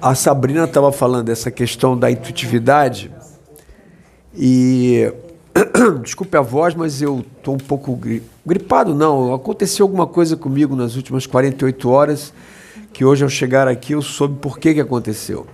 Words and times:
a 0.00 0.14
Sabrina 0.14 0.64
estava 0.64 0.92
falando 0.92 1.26
dessa 1.26 1.50
questão 1.50 1.98
da 1.98 2.10
intuitividade 2.10 3.10
e 4.34 5.12
desculpe 6.02 6.36
a 6.36 6.40
voz, 6.40 6.74
mas 6.74 7.02
eu 7.02 7.24
estou 7.36 7.54
um 7.54 7.58
pouco 7.58 7.96
gri... 7.96 8.22
gripado, 8.46 8.94
não. 8.94 9.34
Aconteceu 9.34 9.84
alguma 9.84 10.06
coisa 10.06 10.36
comigo 10.36 10.76
nas 10.76 10.94
últimas 10.94 11.26
48 11.26 11.90
horas 11.90 12.32
que 12.92 13.04
hoje 13.04 13.24
ao 13.24 13.30
chegar 13.30 13.66
aqui 13.66 13.92
eu 13.92 14.02
soube 14.02 14.38
por 14.40 14.58
que, 14.58 14.74
que 14.74 14.80
aconteceu. 14.80 15.46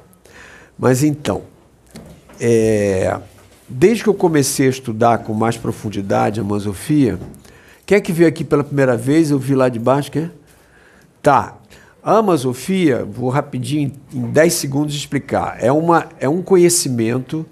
Mas 0.79 1.03
então, 1.03 1.43
é... 2.39 3.19
desde 3.69 4.03
que 4.03 4.09
eu 4.09 4.15
comecei 4.15 4.67
a 4.67 4.71
estudar 4.71 5.19
com 5.19 5.33
mais 5.33 5.57
profundidade 5.57 6.41
a 6.41 6.45
Masofia, 6.45 7.19
quem 7.87 7.97
é 7.97 8.01
que 8.01 8.13
veio 8.13 8.29
aqui 8.29 8.45
pela 8.45 8.65
primeira 8.65 8.97
vez? 8.97 9.31
Eu 9.31 9.39
vi 9.39 9.55
lá 9.55 9.69
de 9.69 9.79
baixo, 9.79 10.11
quem 10.11 10.25
é? 10.25 10.31
Tá, 11.23 11.57
a 12.05 12.19
Amazofia, 12.19 13.03
vou 13.03 13.31
rapidinho, 13.31 13.91
em 14.13 14.31
10 14.31 14.53
segundos, 14.53 14.95
explicar. 14.95 15.57
É, 15.59 15.73
uma, 15.73 16.07
é 16.21 16.29
um 16.29 16.43
conhecimento 16.43 17.47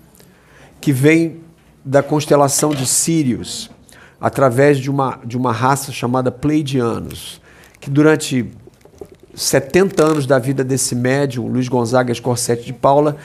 que 0.78 0.92
vem 0.92 1.41
da 1.83 2.02
constelação 2.02 2.69
de 2.69 2.87
Sírios, 2.87 3.70
através 4.20 4.78
de 4.78 4.91
uma, 4.91 5.19
de 5.25 5.38
uma 5.38 5.52
raça 5.52 5.91
chamada 5.91 6.30
Pleidianos, 6.30 7.41
que 7.80 7.88
durante 7.88 8.47
70 9.34 10.05
anos 10.05 10.27
da 10.27 10.39
vida 10.39 10.62
desse 10.62 10.94
médium, 10.94 11.48
Luiz 11.48 11.66
Gonzaga 11.66 12.12
Scorsetti 12.12 12.66
de 12.66 12.72
Paula, 12.75 13.16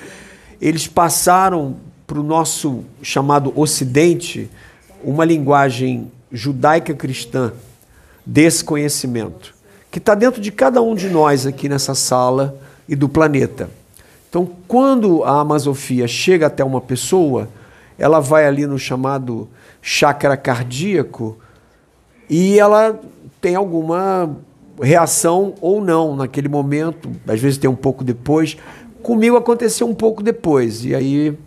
eles 0.62 0.88
passaram 0.88 1.76
para 2.08 2.22
o 2.22 2.24
nosso 2.24 2.86
chamado 3.02 3.52
Ocidente 3.54 4.50
uma 5.04 5.26
linguagem 5.26 6.10
judaica 6.32 6.94
cristã 6.94 7.52
desse 8.26 8.64
conhecimento 8.64 9.57
que 9.92 10.00
está 10.00 10.16
dentro 10.16 10.42
de 10.42 10.52
cada 10.52 10.82
um 10.82 10.96
de 10.96 11.10
nós 11.10 11.46
aqui 11.46 11.70
nessa 11.70 11.96
sala 11.96 12.58
e 12.88 12.96
do 12.96 13.08
planeta. 13.08 13.70
Então, 14.30 14.50
quando 14.68 15.24
a 15.24 15.40
Amazofia 15.40 16.08
chega 16.08 16.48
até 16.48 16.64
uma 16.64 16.82
pessoa, 16.82 17.50
ela 17.98 18.20
vai 18.20 18.46
ali 18.46 18.66
no 18.66 18.78
chamado 18.78 19.48
chakra 19.82 20.36
cardíaco 20.36 21.38
e 22.30 22.60
ela 22.60 23.00
tem 23.40 23.56
alguma 23.56 24.36
reação 24.82 25.56
ou 25.62 25.82
não 25.82 26.16
naquele 26.16 26.50
momento, 26.50 27.10
às 27.28 27.40
vezes 27.40 27.58
tem 27.58 27.70
um 27.70 27.76
pouco 27.76 28.04
depois. 28.04 28.58
Comigo 29.02 29.38
aconteceu 29.38 29.88
um 29.88 29.96
pouco 29.96 30.22
depois, 30.22 30.84
e 30.84 30.94
aí 30.94 31.38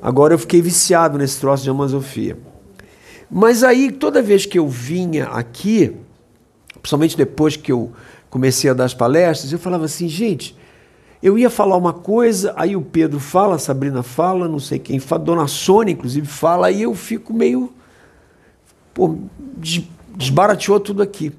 agora 0.00 0.34
eu 0.34 0.38
fiquei 0.38 0.62
viciado 0.62 1.18
nesse 1.18 1.40
troço 1.40 1.64
de 1.64 1.70
Amazofia. 1.70 2.38
Mas 3.30 3.62
aí, 3.62 3.92
toda 3.92 4.22
vez 4.22 4.46
que 4.46 4.58
eu 4.58 4.68
vinha 4.68 5.26
aqui, 5.26 5.96
principalmente 6.80 7.16
depois 7.16 7.56
que 7.56 7.72
eu 7.72 7.92
comecei 8.28 8.70
a 8.70 8.74
dar 8.74 8.84
as 8.84 8.94
palestras, 8.94 9.52
eu 9.52 9.58
falava 9.58 9.84
assim, 9.84 10.08
gente, 10.08 10.56
eu 11.22 11.38
ia 11.38 11.50
falar 11.50 11.76
uma 11.76 11.92
coisa, 11.92 12.54
aí 12.56 12.74
o 12.74 12.80
Pedro 12.80 13.20
fala, 13.20 13.56
a 13.56 13.58
Sabrina 13.58 14.02
fala, 14.02 14.48
não 14.48 14.58
sei 14.58 14.78
quem 14.78 14.98
fala, 14.98 15.22
Dona 15.22 15.46
Sônia, 15.46 15.92
inclusive, 15.92 16.26
fala, 16.26 16.68
aí 16.68 16.82
eu 16.82 16.94
fico 16.94 17.34
meio. 17.34 17.72
Pô, 18.94 19.16
desbarateou 20.16 20.80
tudo 20.80 21.02
aqui. 21.02 21.32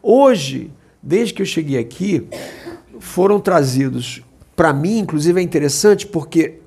Hoje, 0.00 0.70
desde 1.02 1.34
que 1.34 1.42
eu 1.42 1.46
cheguei 1.46 1.78
aqui, 1.78 2.28
foram 3.00 3.40
trazidos, 3.40 4.22
para 4.54 4.72
mim, 4.72 4.98
inclusive 4.98 5.40
é 5.40 5.42
interessante, 5.42 6.06
porque 6.06 6.60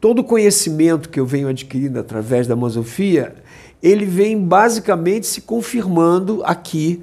todo 0.00 0.20
o 0.20 0.24
conhecimento 0.24 1.08
que 1.08 1.18
eu 1.18 1.26
venho 1.26 1.48
adquirindo 1.48 1.98
através 1.98 2.46
da 2.46 2.54
Mosofia, 2.54 3.34
ele 3.82 4.04
vem 4.04 4.40
basicamente 4.40 5.26
se 5.26 5.40
confirmando 5.40 6.42
aqui 6.44 7.02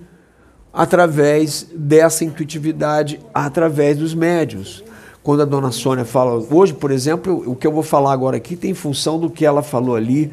através 0.73 1.67
dessa 1.75 2.25
intuitividade, 2.25 3.19
através 3.31 3.97
dos 3.99 4.15
médios. 4.15 4.83
Quando 5.21 5.43
a 5.43 5.45
dona 5.45 5.71
Sônia 5.71 6.03
fala, 6.03 6.43
hoje, 6.49 6.73
por 6.73 6.89
exemplo, 6.89 7.43
o 7.45 7.55
que 7.55 7.67
eu 7.67 7.71
vou 7.71 7.83
falar 7.83 8.11
agora 8.11 8.35
aqui 8.35 8.55
tem 8.55 8.73
função 8.73 9.19
do 9.19 9.29
que 9.29 9.45
ela 9.45 9.61
falou 9.61 9.95
ali, 9.95 10.31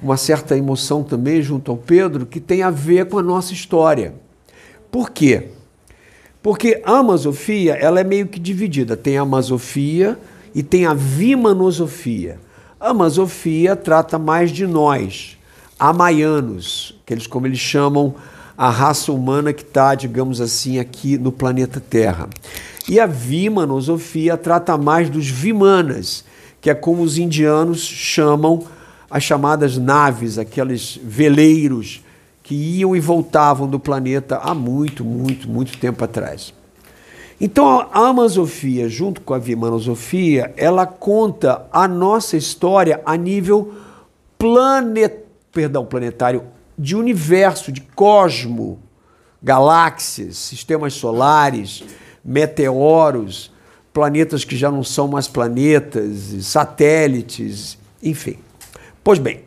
uma 0.00 0.16
certa 0.16 0.56
emoção 0.56 1.02
também 1.02 1.42
junto 1.42 1.70
ao 1.70 1.76
Pedro, 1.76 2.24
que 2.24 2.40
tem 2.40 2.62
a 2.62 2.70
ver 2.70 3.06
com 3.06 3.18
a 3.18 3.22
nossa 3.22 3.52
história. 3.52 4.14
Por 4.90 5.10
quê? 5.10 5.48
Porque 6.42 6.80
a 6.84 6.98
Amazofia, 6.98 7.74
ela 7.74 8.00
é 8.00 8.04
meio 8.04 8.26
que 8.26 8.40
dividida. 8.40 8.96
Tem 8.96 9.18
a 9.18 9.22
Amazofia 9.22 10.18
e 10.54 10.62
tem 10.62 10.86
a 10.86 10.94
Vimanosofia. 10.94 12.38
A 12.80 12.90
Amazofia 12.90 13.76
trata 13.76 14.18
mais 14.18 14.50
de 14.50 14.66
nós, 14.66 15.38
amaianos, 15.78 17.00
que 17.06 17.14
eles, 17.14 17.26
como 17.26 17.46
eles 17.46 17.60
chamam 17.60 18.14
a 18.62 18.70
raça 18.70 19.10
humana 19.10 19.52
que 19.52 19.64
está, 19.64 19.92
digamos 19.92 20.40
assim, 20.40 20.78
aqui 20.78 21.18
no 21.18 21.32
planeta 21.32 21.80
Terra. 21.80 22.28
E 22.88 23.00
a 23.00 23.06
Vimanosofia 23.06 24.36
trata 24.36 24.78
mais 24.78 25.10
dos 25.10 25.28
Vimanas, 25.28 26.24
que 26.60 26.70
é 26.70 26.74
como 26.74 27.02
os 27.02 27.18
indianos 27.18 27.80
chamam 27.80 28.64
as 29.10 29.24
chamadas 29.24 29.76
naves, 29.76 30.38
aqueles 30.38 30.96
veleiros 31.02 32.04
que 32.40 32.54
iam 32.54 32.94
e 32.94 33.00
voltavam 33.00 33.66
do 33.66 33.80
planeta 33.80 34.36
há 34.36 34.54
muito, 34.54 35.04
muito, 35.04 35.50
muito 35.50 35.76
tempo 35.78 36.04
atrás. 36.04 36.54
Então 37.40 37.88
a 37.92 38.10
Amazofia, 38.10 38.88
junto 38.88 39.22
com 39.22 39.34
a 39.34 39.40
Vimanosofia, 39.40 40.54
ela 40.56 40.86
conta 40.86 41.66
a 41.72 41.88
nossa 41.88 42.36
história 42.36 43.00
a 43.04 43.16
nível 43.16 43.74
planet, 44.38 45.14
perdão, 45.50 45.84
planetário 45.84 46.44
de 46.78 46.96
universo, 46.96 47.70
de 47.70 47.80
cosmo, 47.80 48.80
galáxias, 49.42 50.36
sistemas 50.36 50.94
solares, 50.94 51.84
meteoros, 52.24 53.52
planetas 53.92 54.44
que 54.44 54.56
já 54.56 54.70
não 54.70 54.82
são 54.82 55.08
mais 55.08 55.28
planetas, 55.28 56.44
satélites, 56.44 57.78
enfim. 58.02 58.38
Pois 59.04 59.18
bem, 59.18 59.44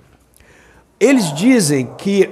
eles 0.99 1.33
dizem 1.33 1.89
que 1.97 2.29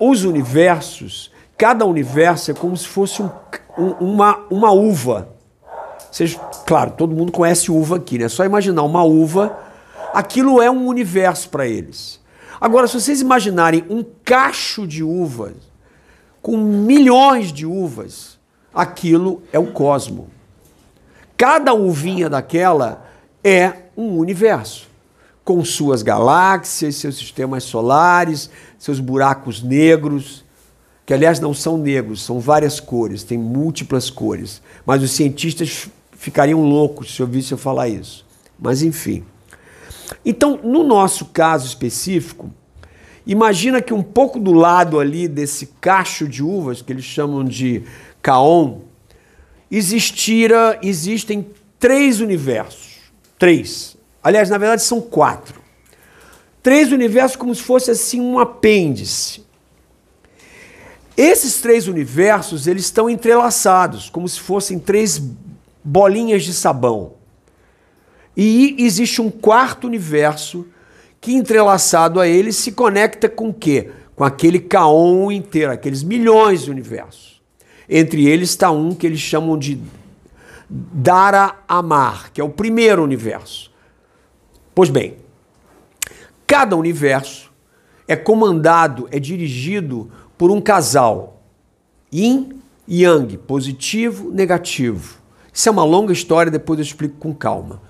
os 0.00 0.24
universos, 0.24 1.30
cada 1.56 1.84
universo 1.84 2.50
é 2.50 2.54
como 2.54 2.76
se 2.76 2.86
fosse 2.86 3.22
um, 3.22 3.30
um, 3.78 3.90
uma, 3.92 4.44
uma 4.50 4.72
uva. 4.72 5.28
Vocês, 6.10 6.38
claro, 6.66 6.92
todo 6.92 7.14
mundo 7.14 7.32
conhece 7.32 7.70
uva 7.70 7.96
aqui, 7.96 8.18
né? 8.18 8.24
É 8.24 8.28
só 8.28 8.44
imaginar 8.44 8.82
uma 8.82 9.04
uva, 9.04 9.58
aquilo 10.12 10.60
é 10.60 10.70
um 10.70 10.86
universo 10.86 11.48
para 11.50 11.66
eles. 11.66 12.20
Agora, 12.60 12.86
se 12.86 12.94
vocês 12.94 13.20
imaginarem 13.20 13.84
um 13.88 14.04
cacho 14.24 14.86
de 14.86 15.02
uvas 15.02 15.54
com 16.40 16.56
milhões 16.56 17.52
de 17.52 17.66
uvas, 17.66 18.38
aquilo 18.72 19.42
é 19.52 19.58
o 19.58 19.72
cosmo. 19.72 20.28
Cada 21.36 21.74
uvinha 21.74 22.30
daquela 22.30 23.06
é 23.42 23.86
um 23.96 24.16
universo, 24.16 24.88
com 25.44 25.64
suas 25.64 26.02
galáxias, 26.02 26.96
seus 26.96 27.16
sistemas 27.16 27.64
solares, 27.64 28.48
seus 28.78 29.00
buracos 29.00 29.62
negros, 29.62 30.44
que 31.04 31.14
aliás 31.14 31.38
não 31.38 31.54
são 31.54 31.76
negros, 31.78 32.22
são 32.22 32.40
várias 32.40 32.80
cores, 32.80 33.22
tem 33.22 33.38
múltiplas 33.38 34.10
cores. 34.10 34.62
Mas 34.84 35.02
os 35.02 35.10
cientistas 35.12 35.88
ficariam 36.12 36.62
loucos 36.62 37.14
se 37.14 37.20
eu 37.20 37.26
ouvisse 37.26 37.52
eu 37.52 37.58
falar 37.58 37.88
isso. 37.88 38.26
Mas 38.58 38.82
enfim. 38.82 39.24
Então, 40.24 40.58
no 40.62 40.82
nosso 40.82 41.26
caso 41.26 41.66
específico, 41.66 42.52
imagina 43.26 43.80
que 43.80 43.94
um 43.94 44.02
pouco 44.02 44.38
do 44.38 44.52
lado 44.52 44.98
ali 44.98 45.28
desse 45.28 45.66
cacho 45.80 46.28
de 46.28 46.42
uvas, 46.42 46.82
que 46.82 46.92
eles 46.92 47.04
chamam 47.04 47.44
de 47.44 47.82
caon, 48.22 48.80
existira, 49.70 50.78
existem 50.82 51.46
três 51.78 52.20
universos. 52.20 52.96
Três. 53.38 53.96
Aliás, 54.22 54.50
na 54.50 54.58
verdade, 54.58 54.82
são 54.82 55.00
quatro. 55.00 55.60
Três 56.62 56.90
universos 56.90 57.36
como 57.36 57.54
se 57.54 57.62
fosse 57.62 57.90
assim 57.90 58.20
um 58.20 58.38
apêndice. 58.38 59.44
Esses 61.16 61.60
três 61.60 61.88
universos, 61.88 62.66
eles 62.66 62.84
estão 62.84 63.08
entrelaçados, 63.08 64.10
como 64.10 64.28
se 64.28 64.40
fossem 64.40 64.78
três 64.78 65.22
bolinhas 65.82 66.42
de 66.42 66.52
sabão. 66.52 67.15
E 68.36 68.76
existe 68.78 69.22
um 69.22 69.30
quarto 69.30 69.86
universo 69.86 70.66
que 71.20 71.32
entrelaçado 71.32 72.20
a 72.20 72.28
ele 72.28 72.52
se 72.52 72.72
conecta 72.72 73.28
com 73.28 73.48
o 73.48 73.54
quê? 73.54 73.90
Com 74.14 74.24
aquele 74.24 74.60
caon 74.60 75.32
inteiro, 75.32 75.72
aqueles 75.72 76.02
milhões 76.02 76.64
de 76.64 76.70
universos. 76.70 77.40
Entre 77.88 78.26
eles 78.26 78.50
está 78.50 78.70
um 78.70 78.94
que 78.94 79.06
eles 79.06 79.20
chamam 79.20 79.58
de 79.58 79.80
Dara 80.68 81.56
Amar, 81.66 82.30
que 82.32 82.40
é 82.40 82.44
o 82.44 82.48
primeiro 82.48 83.02
universo. 83.02 83.70
Pois 84.74 84.90
bem, 84.90 85.16
cada 86.46 86.76
universo 86.76 87.50
é 88.06 88.14
comandado, 88.14 89.08
é 89.10 89.18
dirigido 89.18 90.10
por 90.36 90.50
um 90.50 90.60
casal, 90.60 91.42
yin 92.12 92.60
e 92.86 93.02
yang, 93.02 93.38
positivo, 93.38 94.30
negativo. 94.30 95.18
Isso 95.52 95.68
é 95.68 95.72
uma 95.72 95.84
longa 95.84 96.12
história, 96.12 96.52
depois 96.52 96.78
eu 96.78 96.84
explico 96.84 97.16
com 97.16 97.34
calma. 97.34 97.80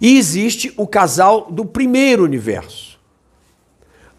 E 0.00 0.16
existe 0.18 0.72
o 0.76 0.86
casal 0.86 1.50
do 1.50 1.64
primeiro 1.64 2.24
universo. 2.24 2.98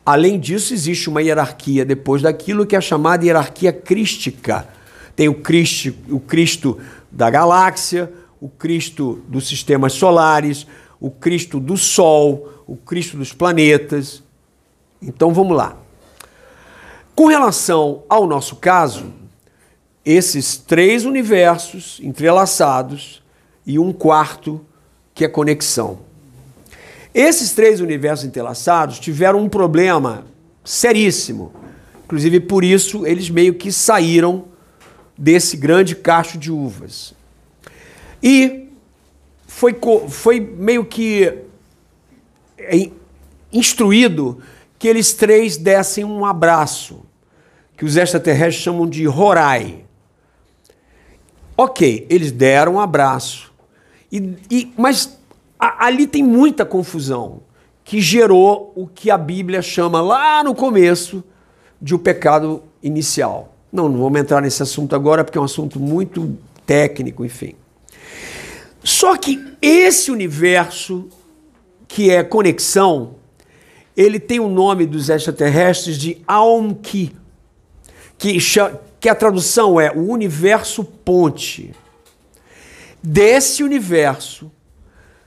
Além 0.06 0.40
disso, 0.40 0.74
existe 0.74 1.10
uma 1.10 1.22
hierarquia 1.22 1.84
depois 1.84 2.22
daquilo 2.22 2.66
que 2.66 2.76
é 2.76 2.82
chamada 2.82 3.26
hierarquia 3.26 3.74
crística. 3.74 4.68
Tem 5.16 5.28
o 5.28 5.36
Cristo, 5.36 5.94
o 6.10 6.20
Cristo 6.20 6.80
da 7.12 7.30
galáxia, 7.30 8.12
o 8.40 8.48
Cristo 8.48 9.22
dos 9.28 9.48
sistemas 9.48 9.94
solares, 9.94 10.66
o 11.00 11.12
Cristo 11.12 11.60
do 11.60 11.76
Sol, 11.76 12.64
o 12.66 12.76
Cristo 12.76 13.18
dos 13.18 13.34
planetas. 13.34 14.24
Então 15.02 15.34
vamos 15.34 15.58
lá. 15.58 15.78
Com 17.14 17.26
relação 17.26 18.04
ao 18.08 18.28
nosso 18.28 18.58
caso, 18.58 19.12
esses 20.06 20.56
três 20.56 21.04
universos 21.04 22.00
entrelaçados 22.02 23.22
e 23.66 23.78
um 23.78 23.92
quarto 23.92 24.66
que 25.18 25.26
é 25.26 25.28
conexão. 25.28 25.98
Esses 27.12 27.52
três 27.52 27.82
universos 27.82 28.24
entrelaçados 28.24 29.00
tiveram 29.00 29.40
um 29.40 29.50
problema 29.50 30.28
seríssimo. 30.64 31.52
Inclusive 32.06 32.40
por 32.42 32.64
isso 32.64 33.04
eles 33.04 33.28
meio 33.28 33.56
que 33.56 33.72
saíram 33.72 34.46
desse 35.18 35.58
grande 35.58 35.96
cacho 35.96 36.38
de 36.38 36.52
uvas. 36.52 37.16
E 38.22 38.70
foi, 39.48 39.76
foi 40.08 40.40
meio 40.40 40.86
que 40.86 41.34
é, 42.60 42.92
instruído 43.52 44.40
que 44.78 44.88
eles 44.88 45.14
três 45.14 45.58
dessem 45.58 46.06
um 46.06 46.24
abraço, 46.24 47.04
que 47.76 47.84
os 47.84 47.98
extraterrestres 47.98 48.64
chamam 48.64 48.88
de 48.88 49.08
Horai. 49.08 49.84
Ok, 51.58 52.06
eles 52.08 52.32
deram 52.32 52.76
um 52.76 52.80
abraço, 52.80 53.52
e, 54.12 54.36
e 54.50 54.74
mas 54.78 55.18
a, 55.60 55.86
ali 55.86 56.08
tem 56.08 56.24
muita 56.24 56.66
confusão 56.66 57.42
que 57.84 58.02
gerou 58.02 58.74
o 58.76 58.88
que 58.88 59.10
a 59.10 59.18
Bíblia 59.18 59.62
chama 59.62 60.02
lá 60.02 60.44
no 60.44 60.54
começo 60.54 61.24
de 61.82 61.96
o 61.96 62.00
pecado 62.00 62.62
inicial. 62.84 63.56
Não, 63.72 63.88
não 63.88 64.02
vamos 64.02 64.20
entrar 64.20 64.42
nesse 64.42 64.62
assunto 64.62 64.96
agora 64.96 65.24
porque 65.24 65.38
é 65.38 65.42
um 65.42 65.46
assunto 65.46 65.80
muito 65.80 66.38
técnico, 66.66 67.24
enfim. 67.24 67.56
Só 68.84 69.16
que 69.18 69.44
esse 69.62 70.12
universo 70.12 71.08
que 71.88 72.10
é 72.12 72.24
conexão, 72.24 73.16
ele 73.96 74.20
tem 74.20 74.40
o 74.40 74.50
nome 74.50 74.86
dos 74.86 75.10
extraterrestres 75.10 75.98
de 75.98 76.22
Aum-Ki, 76.28 77.16
que, 78.18 78.38
que 79.00 79.10
a 79.10 79.16
tradução 79.16 79.80
é 79.80 79.92
o 79.92 80.12
universo 80.12 80.84
ponte. 80.84 81.74
Desse 83.02 83.64
universo 83.64 84.52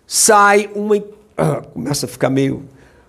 sai 0.06 0.68
uma. 0.74 0.96
Ah, 1.36 1.62
começa 1.72 2.06
a 2.06 2.08
ficar 2.08 2.30
meio. 2.30 2.64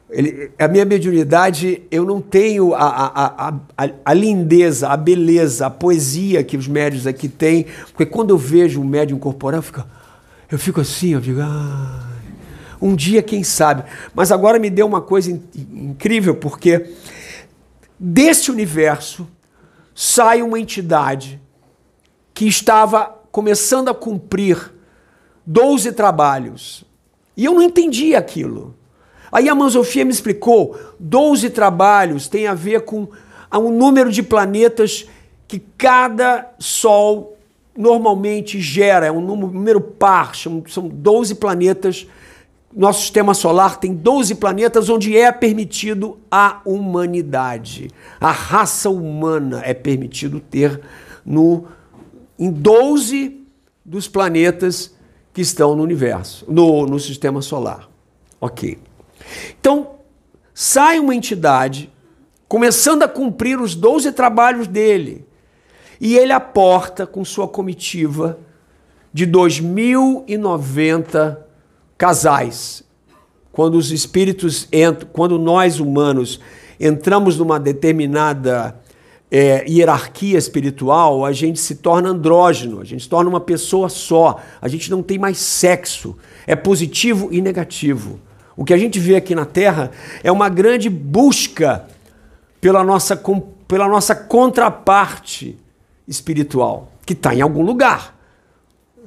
Ele, 0.09 0.51
a 0.59 0.67
minha 0.67 0.83
mediunidade, 0.83 1.83
eu 1.89 2.03
não 2.05 2.21
tenho 2.21 2.73
a, 2.73 2.85
a, 2.85 3.53
a, 3.77 3.89
a, 4.03 4.13
lindeza, 4.13 4.89
a 4.89 4.97
beleza, 4.97 5.67
a 5.67 5.69
poesia 5.69 6.43
que 6.43 6.57
os 6.57 6.67
médios 6.67 7.07
aqui 7.07 7.29
têm, 7.29 7.65
porque 7.91 8.05
quando 8.05 8.31
eu 8.31 8.37
vejo 8.37 8.81
um 8.81 8.83
médium 8.83 9.17
corporal, 9.17 9.59
eu 9.59 9.63
fico, 9.63 9.83
eu 10.51 10.59
fico 10.59 10.81
assim, 10.81 11.13
eu 11.13 11.21
digo, 11.21 11.39
ah, 11.41 12.09
um 12.81 12.93
dia 12.93 13.23
quem 13.23 13.41
sabe. 13.41 13.83
Mas 14.13 14.33
agora 14.33 14.59
me 14.59 14.69
deu 14.69 14.85
uma 14.85 15.01
coisa 15.01 15.31
in 15.31 15.41
incrível, 15.55 16.35
porque 16.35 16.89
desse 17.97 18.51
universo 18.51 19.27
sai 19.95 20.41
uma 20.41 20.59
entidade 20.59 21.39
que 22.33 22.47
estava 22.47 23.20
começando 23.31 23.89
a 23.89 23.93
cumprir 23.93 24.71
12 25.45 25.91
trabalhos. 25.93 26.83
E 27.35 27.45
eu 27.45 27.53
não 27.53 27.61
entendi 27.61 28.15
aquilo. 28.15 28.75
Aí 29.31 29.47
a 29.47 29.55
Manzofia 29.55 30.03
me 30.03 30.11
explicou: 30.11 30.77
12 30.99 31.49
trabalhos 31.49 32.27
tem 32.27 32.47
a 32.47 32.53
ver 32.53 32.81
com 32.81 33.07
um 33.53 33.71
número 33.71 34.11
de 34.11 34.21
planetas 34.21 35.07
que 35.47 35.59
cada 35.77 36.53
Sol 36.59 37.37
normalmente 37.75 38.59
gera, 38.59 39.05
é 39.05 39.11
um 39.11 39.21
número 39.21 39.79
par, 39.81 40.35
são 40.35 40.63
12 40.87 41.35
planetas. 41.35 42.07
Nosso 42.73 43.01
sistema 43.01 43.33
solar 43.33 43.77
tem 43.77 43.93
12 43.93 44.35
planetas 44.35 44.87
onde 44.87 45.17
é 45.17 45.29
permitido 45.29 46.17
a 46.31 46.61
humanidade. 46.65 47.89
A 48.19 48.31
raça 48.31 48.89
humana 48.89 49.61
é 49.65 49.73
permitido 49.73 50.39
ter 50.39 50.79
no, 51.25 51.65
em 52.41 52.49
12 52.49 53.45
dos 53.85 54.07
planetas 54.07 54.95
que 55.31 55.41
estão 55.41 55.75
no 55.75 55.83
universo, 55.83 56.43
no, 56.47 56.87
no 56.87 56.99
sistema 56.99 57.39
solar. 57.39 57.87
Ok. 58.41 58.79
Então, 59.59 59.91
sai 60.51 60.97
uma 60.97 61.13
entidade 61.13 61.93
começando 62.47 63.03
a 63.03 63.07
cumprir 63.07 63.61
os 63.61 63.75
12 63.75 64.11
trabalhos 64.13 64.67
dele. 64.67 65.23
E 65.99 66.17
ele 66.17 66.33
aporta 66.33 67.05
com 67.05 67.23
sua 67.23 67.47
comitiva 67.47 68.39
de 69.13 69.27
2090 69.27 71.47
casais. 71.95 72.81
Quando 73.51 73.75
os 73.75 73.91
espíritos 73.91 74.67
entram, 74.73 75.07
quando 75.13 75.37
nós 75.37 75.79
humanos 75.79 76.39
entramos 76.79 77.37
numa 77.37 77.59
determinada 77.59 78.81
é, 79.31 79.65
hierarquia 79.65 80.37
espiritual, 80.37 81.23
a 81.23 81.31
gente 81.31 81.57
se 81.57 81.75
torna 81.75 82.09
andrógeno, 82.09 82.81
a 82.81 82.83
gente 82.83 83.03
se 83.03 83.09
torna 83.09 83.29
uma 83.29 83.39
pessoa 83.39 83.87
só, 83.87 84.41
a 84.61 84.67
gente 84.67 84.91
não 84.91 85.01
tem 85.01 85.17
mais 85.17 85.37
sexo. 85.37 86.17
É 86.45 86.55
positivo 86.55 87.29
e 87.31 87.41
negativo. 87.41 88.19
O 88.57 88.65
que 88.65 88.73
a 88.73 88.77
gente 88.77 88.99
vê 88.99 89.15
aqui 89.15 89.33
na 89.33 89.45
Terra 89.45 89.91
é 90.21 90.29
uma 90.29 90.49
grande 90.49 90.89
busca 90.89 91.87
pela 92.59 92.83
nossa, 92.83 93.15
pela 93.67 93.87
nossa 93.87 94.13
contraparte 94.13 95.57
espiritual, 96.05 96.91
que 97.05 97.13
está 97.13 97.33
em 97.33 97.39
algum 97.39 97.61
lugar 97.61 98.19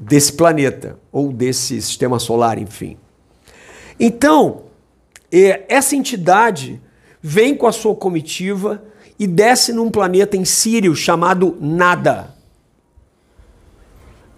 desse 0.01 0.33
planeta 0.33 0.99
ou 1.13 1.33
desse 1.33 1.81
sistema 1.83 2.19
solar, 2.19 2.59
enfim. 2.59 2.97
Então, 4.01 4.63
essa 5.69 5.95
entidade 5.95 6.81
vem 7.21 7.55
com 7.55 7.67
a 7.67 7.73
sua 7.73 7.95
comitiva 7.95 8.83
e 9.19 9.27
desce 9.27 9.73
num 9.73 9.91
planeta 9.91 10.37
em 10.37 10.45
Sírio 10.45 10.95
chamado 10.95 11.57
Nada. 11.61 12.35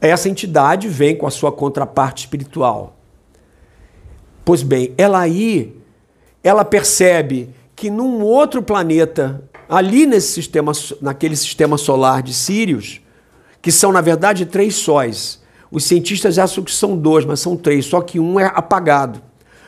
Essa 0.00 0.28
entidade 0.28 0.88
vem 0.88 1.16
com 1.16 1.26
a 1.26 1.30
sua 1.30 1.50
contraparte 1.50 2.24
espiritual. 2.24 2.96
Pois 4.44 4.62
bem, 4.62 4.94
ela 4.96 5.18
aí, 5.18 5.76
ela 6.42 6.64
percebe 6.64 7.50
que 7.74 7.90
num 7.90 8.22
outro 8.22 8.62
planeta, 8.62 9.42
ali 9.68 10.06
nesse 10.06 10.32
sistema, 10.32 10.72
naquele 11.00 11.34
sistema 11.34 11.76
solar 11.76 12.22
de 12.22 12.32
Sírios, 12.32 13.00
que 13.60 13.72
são 13.72 13.90
na 13.90 14.00
verdade 14.00 14.46
três 14.46 14.76
sóis. 14.76 15.42
Os 15.70 15.84
cientistas 15.84 16.38
acham 16.38 16.62
que 16.62 16.72
são 16.72 16.96
dois, 16.96 17.24
mas 17.24 17.40
são 17.40 17.56
três, 17.56 17.86
só 17.86 18.00
que 18.00 18.20
um 18.20 18.38
é 18.38 18.46
apagado. 18.54 19.20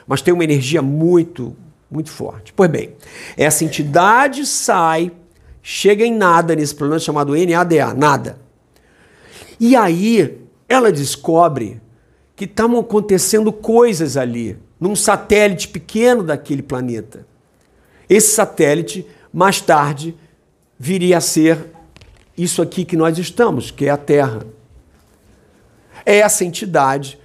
Mas 0.06 0.22
tem 0.22 0.32
uma 0.32 0.44
energia 0.44 0.80
muito, 0.80 1.56
muito 1.90 2.10
forte. 2.10 2.52
Pois 2.52 2.70
bem, 2.70 2.94
essa 3.36 3.64
entidade 3.64 4.44
sai, 4.46 5.12
chega 5.62 6.04
em 6.04 6.14
nada 6.14 6.54
nesse 6.54 6.74
planeta 6.74 7.00
chamado 7.00 7.34
NADA, 7.34 7.94
nada. 7.94 8.38
E 9.58 9.74
aí 9.74 10.38
ela 10.68 10.92
descobre 10.92 11.80
que 12.36 12.44
estavam 12.44 12.78
acontecendo 12.78 13.52
coisas 13.52 14.16
ali 14.16 14.56
num 14.78 14.94
satélite 14.94 15.68
pequeno 15.68 16.22
daquele 16.22 16.62
planeta. 16.62 17.26
Esse 18.08 18.34
satélite, 18.34 19.06
mais 19.32 19.60
tarde, 19.60 20.14
viria 20.78 21.18
a 21.18 21.20
ser 21.20 21.66
isso 22.36 22.62
aqui 22.62 22.84
que 22.84 22.96
nós 22.96 23.18
estamos, 23.18 23.70
que 23.70 23.86
é 23.86 23.90
a 23.90 23.96
Terra. 23.96 24.46
Essa 26.06 26.44
entidade 26.44 27.18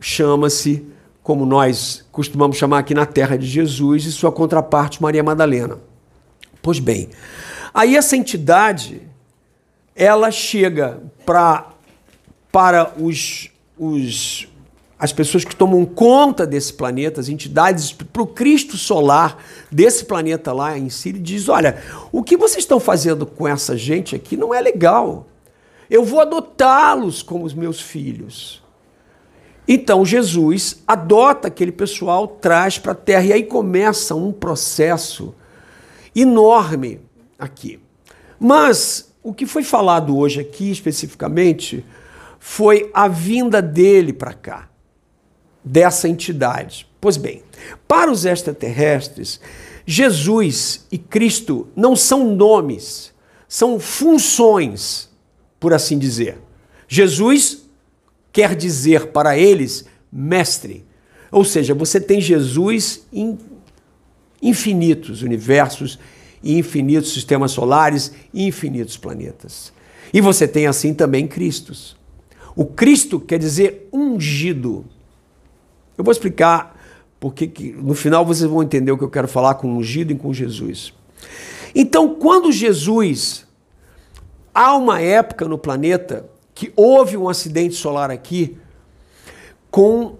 chama-se, 0.00 0.86
como 1.26 1.44
nós 1.44 2.04
costumamos 2.12 2.56
chamar 2.56 2.78
aqui 2.78 2.94
na 2.94 3.04
Terra 3.04 3.36
de 3.36 3.48
Jesus, 3.48 4.04
e 4.04 4.12
sua 4.12 4.30
contraparte 4.30 5.02
Maria 5.02 5.24
Madalena. 5.24 5.76
Pois 6.62 6.78
bem, 6.78 7.08
aí 7.74 7.96
essa 7.96 8.16
entidade, 8.16 9.02
ela 9.92 10.30
chega 10.30 11.02
pra, 11.24 11.72
para 12.52 12.92
os, 12.96 13.50
os 13.76 14.46
as 14.96 15.12
pessoas 15.12 15.44
que 15.44 15.56
tomam 15.56 15.84
conta 15.84 16.46
desse 16.46 16.72
planeta, 16.72 17.20
as 17.20 17.28
entidades, 17.28 17.90
para 17.90 18.22
o 18.22 18.26
Cristo 18.28 18.76
solar 18.76 19.42
desse 19.68 20.04
planeta 20.04 20.52
lá 20.52 20.78
em 20.78 20.88
si, 20.88 21.12
diz: 21.12 21.48
olha, 21.48 21.82
o 22.12 22.22
que 22.22 22.36
vocês 22.36 22.62
estão 22.62 22.78
fazendo 22.78 23.26
com 23.26 23.48
essa 23.48 23.76
gente 23.76 24.14
aqui 24.14 24.36
não 24.36 24.54
é 24.54 24.60
legal. 24.60 25.26
Eu 25.90 26.04
vou 26.04 26.20
adotá-los 26.20 27.20
como 27.20 27.44
os 27.44 27.52
meus 27.52 27.80
filhos. 27.80 28.64
Então 29.68 30.04
Jesus 30.04 30.82
adota 30.86 31.48
aquele 31.48 31.72
pessoal, 31.72 32.28
traz 32.28 32.78
para 32.78 32.92
a 32.92 32.94
terra, 32.94 33.26
e 33.26 33.32
aí 33.32 33.42
começa 33.44 34.14
um 34.14 34.32
processo 34.32 35.34
enorme 36.14 37.00
aqui. 37.38 37.80
Mas 38.38 39.12
o 39.22 39.34
que 39.34 39.44
foi 39.44 39.64
falado 39.64 40.16
hoje 40.16 40.40
aqui 40.40 40.70
especificamente 40.70 41.84
foi 42.38 42.90
a 42.94 43.08
vinda 43.08 43.60
dele 43.60 44.12
para 44.12 44.32
cá 44.32 44.68
dessa 45.64 46.08
entidade. 46.08 46.88
Pois 47.00 47.16
bem, 47.16 47.42
para 47.88 48.10
os 48.10 48.24
extraterrestres, 48.24 49.40
Jesus 49.84 50.86
e 50.90 50.96
Cristo 50.96 51.68
não 51.74 51.96
são 51.96 52.34
nomes, 52.34 53.12
são 53.48 53.80
funções, 53.80 55.10
por 55.58 55.74
assim 55.74 55.98
dizer. 55.98 56.38
Jesus 56.86 57.65
quer 58.36 58.54
dizer 58.54 59.06
para 59.06 59.38
eles 59.38 59.86
mestre. 60.12 60.84
Ou 61.32 61.42
seja, 61.42 61.72
você 61.72 61.98
tem 61.98 62.20
Jesus 62.20 63.06
em 63.10 63.38
infinitos 64.42 65.22
universos, 65.22 65.98
infinitos 66.44 67.14
sistemas 67.14 67.52
solares 67.52 68.12
e 68.34 68.46
infinitos 68.46 68.98
planetas. 68.98 69.72
E 70.12 70.20
você 70.20 70.46
tem 70.46 70.66
assim 70.66 70.92
também 70.92 71.26
Cristos. 71.26 71.96
O 72.54 72.66
Cristo 72.66 73.18
quer 73.18 73.38
dizer 73.38 73.88
ungido. 73.90 74.84
Eu 75.96 76.04
vou 76.04 76.12
explicar 76.12 76.78
porque 77.18 77.46
que, 77.46 77.72
no 77.72 77.94
final 77.94 78.22
vocês 78.22 78.50
vão 78.50 78.62
entender 78.62 78.92
o 78.92 78.98
que 78.98 79.04
eu 79.04 79.10
quero 79.10 79.28
falar 79.28 79.54
com 79.54 79.74
ungido 79.78 80.12
e 80.12 80.14
com 80.14 80.34
Jesus. 80.34 80.92
Então, 81.74 82.14
quando 82.16 82.52
Jesus 82.52 83.46
há 84.54 84.76
uma 84.76 85.00
época 85.00 85.48
no 85.48 85.56
planeta 85.56 86.35
que 86.56 86.72
houve 86.74 87.18
um 87.18 87.28
acidente 87.28 87.74
solar 87.74 88.10
aqui 88.10 88.56
com 89.70 90.16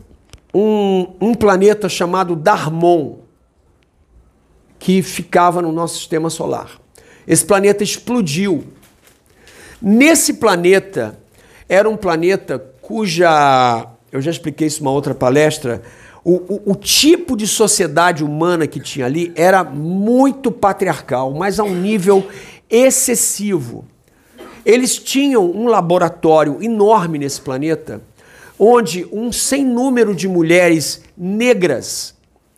um, 0.53 1.15
um 1.19 1.35
planeta 1.35 1.89
chamado 1.89 2.37
Darmon, 2.37 3.21
que 4.79 5.03
ficava 5.03 5.63
no 5.63 5.73
nosso 5.73 5.97
sistema 5.97 6.29
solar. 6.29 6.79
Esse 7.27 7.43
planeta 7.43 7.83
explodiu. 7.83 8.65
Nesse 9.81 10.35
planeta, 10.35 11.19
era 11.67 11.89
um 11.89 11.97
planeta 11.97 12.59
cuja. 12.83 13.87
Eu 14.13 14.21
já 14.21 14.31
expliquei 14.31 14.67
isso 14.67 14.81
em 14.81 14.83
uma 14.83 14.93
outra 14.93 15.15
palestra. 15.15 15.83
O, 16.23 16.35
o, 16.35 16.73
o, 16.73 16.75
tipo 16.75 17.35
de 17.35 17.47
sociedade 17.47 18.23
humana 18.23 18.67
que 18.67 18.79
tinha 18.79 19.07
ali 19.07 19.33
era 19.37 19.65
muito 19.65 20.53
patriarcal, 20.53 21.33
mas 21.33 21.59
a 21.59 21.65
um 21.65 21.75
nível 21.75 22.29
excessivo. 22.69 23.87
Eles 24.67 24.99
tinham 24.99 25.51
um 25.51 25.67
laboratório 25.67 26.63
enorme 26.63 27.19
nesse 27.19 27.41
planeta, 27.41 28.03
onde 28.59 29.09
um 29.11 29.33
sem 29.33 29.65
número 29.65 30.15
de 30.15 30.29
mulheres 30.29 31.01
negras 31.17 32.17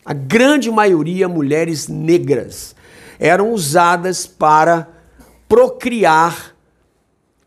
a 0.09 0.15
grande 0.15 0.71
maioria 0.71 1.29
mulheres 1.29 1.87
negras, 1.87 2.75
eram 3.21 3.53
usadas 3.53 4.27
para 4.27 4.89
procriar 5.47 6.57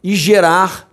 e 0.03 0.15
gerar 0.15 0.87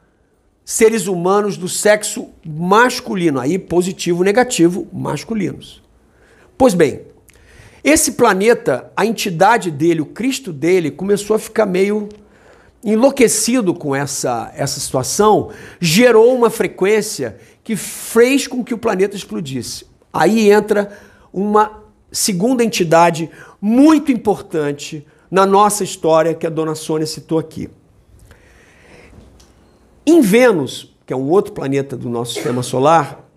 seres 0.65 1.07
humanos 1.07 1.59
do 1.59 1.69
sexo 1.69 2.31
masculino, 2.43 3.39
aí 3.39 3.59
positivo, 3.59 4.25
negativo, 4.25 4.89
masculinos. 4.91 5.83
Pois 6.57 6.73
bem, 6.73 7.03
esse 7.85 8.13
planeta, 8.13 8.91
a 8.97 9.05
entidade 9.05 9.71
dele, 9.71 10.01
o 10.01 10.07
Cristo 10.07 10.55
dele, 10.55 10.91
começou 10.91 11.37
a 11.37 11.39
ficar 11.39 11.67
meio 11.67 12.09
enlouquecido 12.85 13.75
com 13.75 13.95
essa, 13.95 14.53
essa 14.55 14.79
situação, 14.79 15.51
gerou 15.81 16.35
uma 16.35 16.51
frequência 16.51 17.39
que 17.65 17.77
fez 17.77 18.47
com 18.47 18.65
que 18.65 18.73
o 18.73 18.79
planeta 18.79 19.17
explodisse. 19.17 19.87
Aí 20.13 20.51
entra 20.51 20.97
uma 21.33 21.83
segunda 22.11 22.65
entidade 22.65 23.31
muito 23.61 24.11
importante 24.11 25.07
na 25.31 25.45
nossa 25.45 25.85
história 25.85 26.35
que 26.35 26.47
a 26.47 26.51
dona 26.51 26.75
Sônia 26.75 27.07
citou 27.07 27.39
aqui. 27.39 27.69
Em 30.07 30.21
Vênus, 30.21 30.95
que 31.05 31.13
é 31.13 31.17
um 31.17 31.29
outro 31.29 31.53
planeta 31.53 31.97
do 31.97 32.09
nosso 32.09 32.35
sistema 32.35 32.63
solar, 32.63 33.29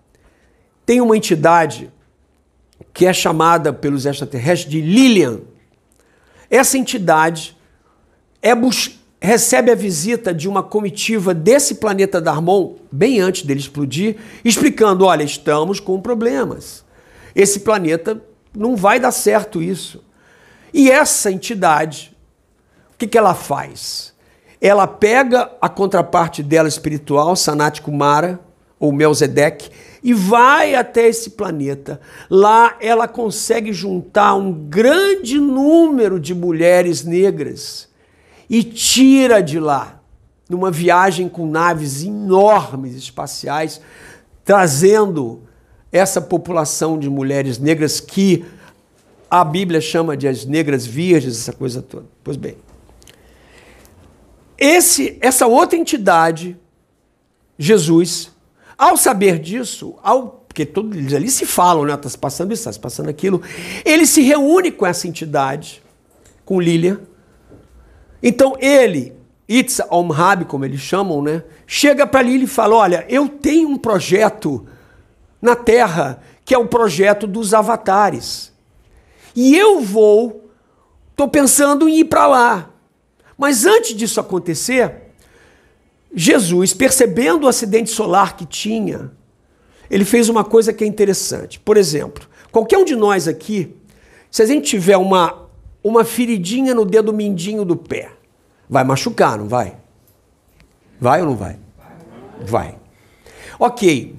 tem 0.86 1.00
uma 1.00 1.16
entidade 1.16 1.92
que 2.94 3.06
é 3.06 3.12
chamada 3.12 3.72
pelos 3.72 4.06
extraterrestres 4.06 4.70
de 4.70 4.80
Lilian. 4.80 5.40
Essa 6.50 6.78
entidade 6.78 7.56
é 8.40 8.54
recebe 9.22 9.70
a 9.70 9.74
visita 9.74 10.34
de 10.34 10.48
uma 10.48 10.62
comitiva 10.62 11.32
desse 11.32 11.76
planeta 11.76 12.20
Darmon, 12.20 12.74
bem 12.90 13.20
antes 13.20 13.42
dele 13.42 13.60
explodir, 13.60 14.16
explicando: 14.44 15.04
olha, 15.06 15.22
estamos 15.22 15.80
com 15.80 16.00
problemas 16.00 16.84
esse 17.34 17.60
planeta 17.60 18.22
não 18.54 18.76
vai 18.76 19.00
dar 19.00 19.12
certo 19.12 19.62
isso. 19.62 20.04
E 20.72 20.90
essa 20.90 21.30
entidade, 21.30 22.16
o 22.94 22.98
que, 22.98 23.06
que 23.06 23.18
ela 23.18 23.34
faz? 23.34 24.12
Ela 24.60 24.86
pega 24.86 25.50
a 25.60 25.68
contraparte 25.68 26.42
dela 26.42 26.68
espiritual, 26.68 27.34
Sanat 27.34 27.80
Kumara, 27.80 28.40
ou 28.78 28.92
Melzedek, 28.92 29.70
e 30.02 30.12
vai 30.12 30.74
até 30.74 31.08
esse 31.08 31.30
planeta. 31.30 32.00
Lá 32.28 32.76
ela 32.80 33.06
consegue 33.06 33.72
juntar 33.72 34.34
um 34.34 34.52
grande 34.52 35.38
número 35.38 36.18
de 36.18 36.34
mulheres 36.34 37.04
negras 37.04 37.88
e 38.48 38.62
tira 38.62 39.42
de 39.42 39.58
lá, 39.58 40.00
numa 40.48 40.70
viagem 40.70 41.28
com 41.28 41.46
naves 41.46 42.02
enormes 42.02 42.94
espaciais, 42.94 43.80
trazendo 44.44 45.42
essa 45.90 46.20
população 46.20 46.98
de 46.98 47.08
mulheres 47.08 47.58
negras 47.58 48.00
que 48.00 48.44
a 49.30 49.44
Bíblia 49.44 49.80
chama 49.80 50.16
de 50.16 50.28
as 50.28 50.44
negras 50.44 50.84
virgens, 50.84 51.38
essa 51.38 51.52
coisa 51.52 51.80
toda. 51.80 52.06
Pois 52.22 52.36
bem, 52.36 52.56
esse, 54.58 55.16
essa 55.20 55.46
outra 55.46 55.78
entidade, 55.78 56.56
Jesus, 57.58 58.30
ao 58.76 58.96
saber 58.96 59.38
disso, 59.38 59.94
ao 60.02 60.42
porque 60.52 60.66
todos 60.66 60.94
eles 60.94 61.14
ali 61.14 61.30
se 61.30 61.46
falam, 61.46 61.86
né? 61.86 61.94
Está 61.94 62.10
se 62.10 62.18
passando 62.18 62.52
isso, 62.52 62.60
está 62.60 62.72
se 62.74 62.78
passando 62.78 63.08
aquilo. 63.08 63.40
Ele 63.86 64.04
se 64.04 64.20
reúne 64.20 64.70
com 64.70 64.84
essa 64.84 65.08
entidade, 65.08 65.82
com 66.44 66.60
Lília. 66.60 67.00
Então 68.22 68.54
ele, 68.60 69.12
Itza 69.48 69.86
Omhab, 69.90 70.44
como 70.44 70.64
eles 70.64 70.80
chamam, 70.80 71.20
né? 71.20 71.42
Chega 71.66 72.06
para 72.06 72.22
Lília 72.22 72.44
e 72.44 72.48
fala: 72.48 72.76
Olha, 72.76 73.04
eu 73.08 73.28
tenho 73.28 73.68
um 73.68 73.76
projeto 73.76 74.66
na 75.40 75.56
Terra, 75.56 76.22
que 76.44 76.54
é 76.54 76.58
o 76.58 76.68
projeto 76.68 77.26
dos 77.26 77.52
avatares. 77.52 78.52
E 79.34 79.56
eu 79.56 79.80
vou, 79.80 80.50
estou 81.10 81.28
pensando 81.28 81.88
em 81.88 82.00
ir 82.00 82.04
para 82.04 82.26
lá. 82.26 82.70
Mas 83.36 83.64
antes 83.64 83.94
disso 83.94 84.20
acontecer, 84.20 84.94
Jesus, 86.14 86.74
percebendo 86.74 87.44
o 87.44 87.48
acidente 87.48 87.90
solar 87.90 88.36
que 88.36 88.46
tinha, 88.46 89.10
ele 89.90 90.04
fez 90.04 90.28
uma 90.28 90.44
coisa 90.44 90.72
que 90.72 90.84
é 90.84 90.86
interessante. 90.86 91.58
Por 91.58 91.76
exemplo, 91.76 92.26
qualquer 92.50 92.78
um 92.78 92.84
de 92.84 92.94
nós 92.94 93.26
aqui, 93.26 93.74
se 94.30 94.42
a 94.42 94.46
gente 94.46 94.68
tiver 94.68 94.96
uma, 94.96 95.41
uma 95.82 96.04
feridinha 96.04 96.74
no 96.74 96.84
dedo 96.84 97.12
mindinho 97.12 97.64
do 97.64 97.76
pé, 97.76 98.10
vai 98.68 98.84
machucar, 98.84 99.38
não 99.38 99.48
vai? 99.48 99.76
Vai 101.00 101.20
ou 101.20 101.26
não 101.26 101.36
vai? 101.36 101.58
Vai. 102.46 102.78
Ok. 103.58 104.16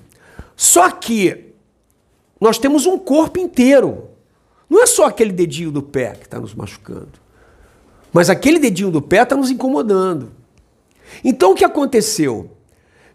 Só 0.55 0.91
que 0.91 1.53
nós 2.39 2.57
temos 2.57 2.85
um 2.85 2.97
corpo 2.97 3.39
inteiro. 3.39 4.09
Não 4.69 4.81
é 4.81 4.85
só 4.85 5.05
aquele 5.05 5.31
dedinho 5.31 5.71
do 5.71 5.81
pé 5.81 6.11
que 6.11 6.25
está 6.25 6.39
nos 6.39 6.53
machucando. 6.53 7.11
Mas 8.11 8.29
aquele 8.29 8.59
dedinho 8.59 8.91
do 8.91 9.01
pé 9.01 9.23
está 9.23 9.35
nos 9.35 9.49
incomodando. 9.49 10.31
Então 11.23 11.51
o 11.51 11.55
que 11.55 11.63
aconteceu? 11.63 12.51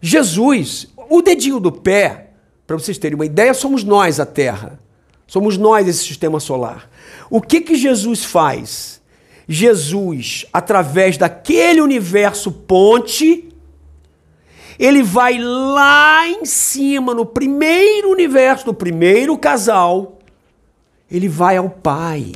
Jesus, 0.01 0.87
o 1.09 1.21
dedinho 1.21 1.59
do 1.59 1.71
pé, 1.71 2.31
para 2.65 2.77
vocês 2.77 2.97
terem 2.97 3.15
uma 3.15 3.25
ideia, 3.25 3.53
somos 3.53 3.83
nós 3.83 4.19
a 4.19 4.25
Terra. 4.25 4.79
Somos 5.27 5.57
nós 5.57 5.87
esse 5.87 6.03
sistema 6.03 6.39
solar. 6.39 6.88
O 7.29 7.41
que 7.41 7.61
que 7.61 7.75
Jesus 7.75 8.23
faz? 8.23 9.01
Jesus, 9.47 10.45
através 10.53 11.17
daquele 11.17 11.81
universo 11.81 12.51
ponte, 12.51 13.49
ele 14.77 15.03
vai 15.03 15.37
lá 15.37 16.27
em 16.27 16.45
cima, 16.45 17.13
no 17.13 17.25
primeiro 17.25 18.11
universo, 18.11 18.67
no 18.67 18.73
primeiro 18.73 19.37
casal, 19.37 20.19
ele 21.11 21.27
vai 21.27 21.57
ao 21.57 21.69
pai. 21.69 22.31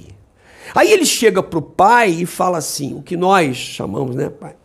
Aí 0.75 0.92
ele 0.92 1.06
chega 1.06 1.44
para 1.44 1.60
o 1.60 1.62
pai 1.62 2.10
e 2.10 2.25
fala 2.25 2.58
assim, 2.58 2.96
o 2.96 3.01
que 3.01 3.15
nós 3.15 3.56
chamamos, 3.56 4.15
né, 4.15 4.30
pai? 4.30 4.56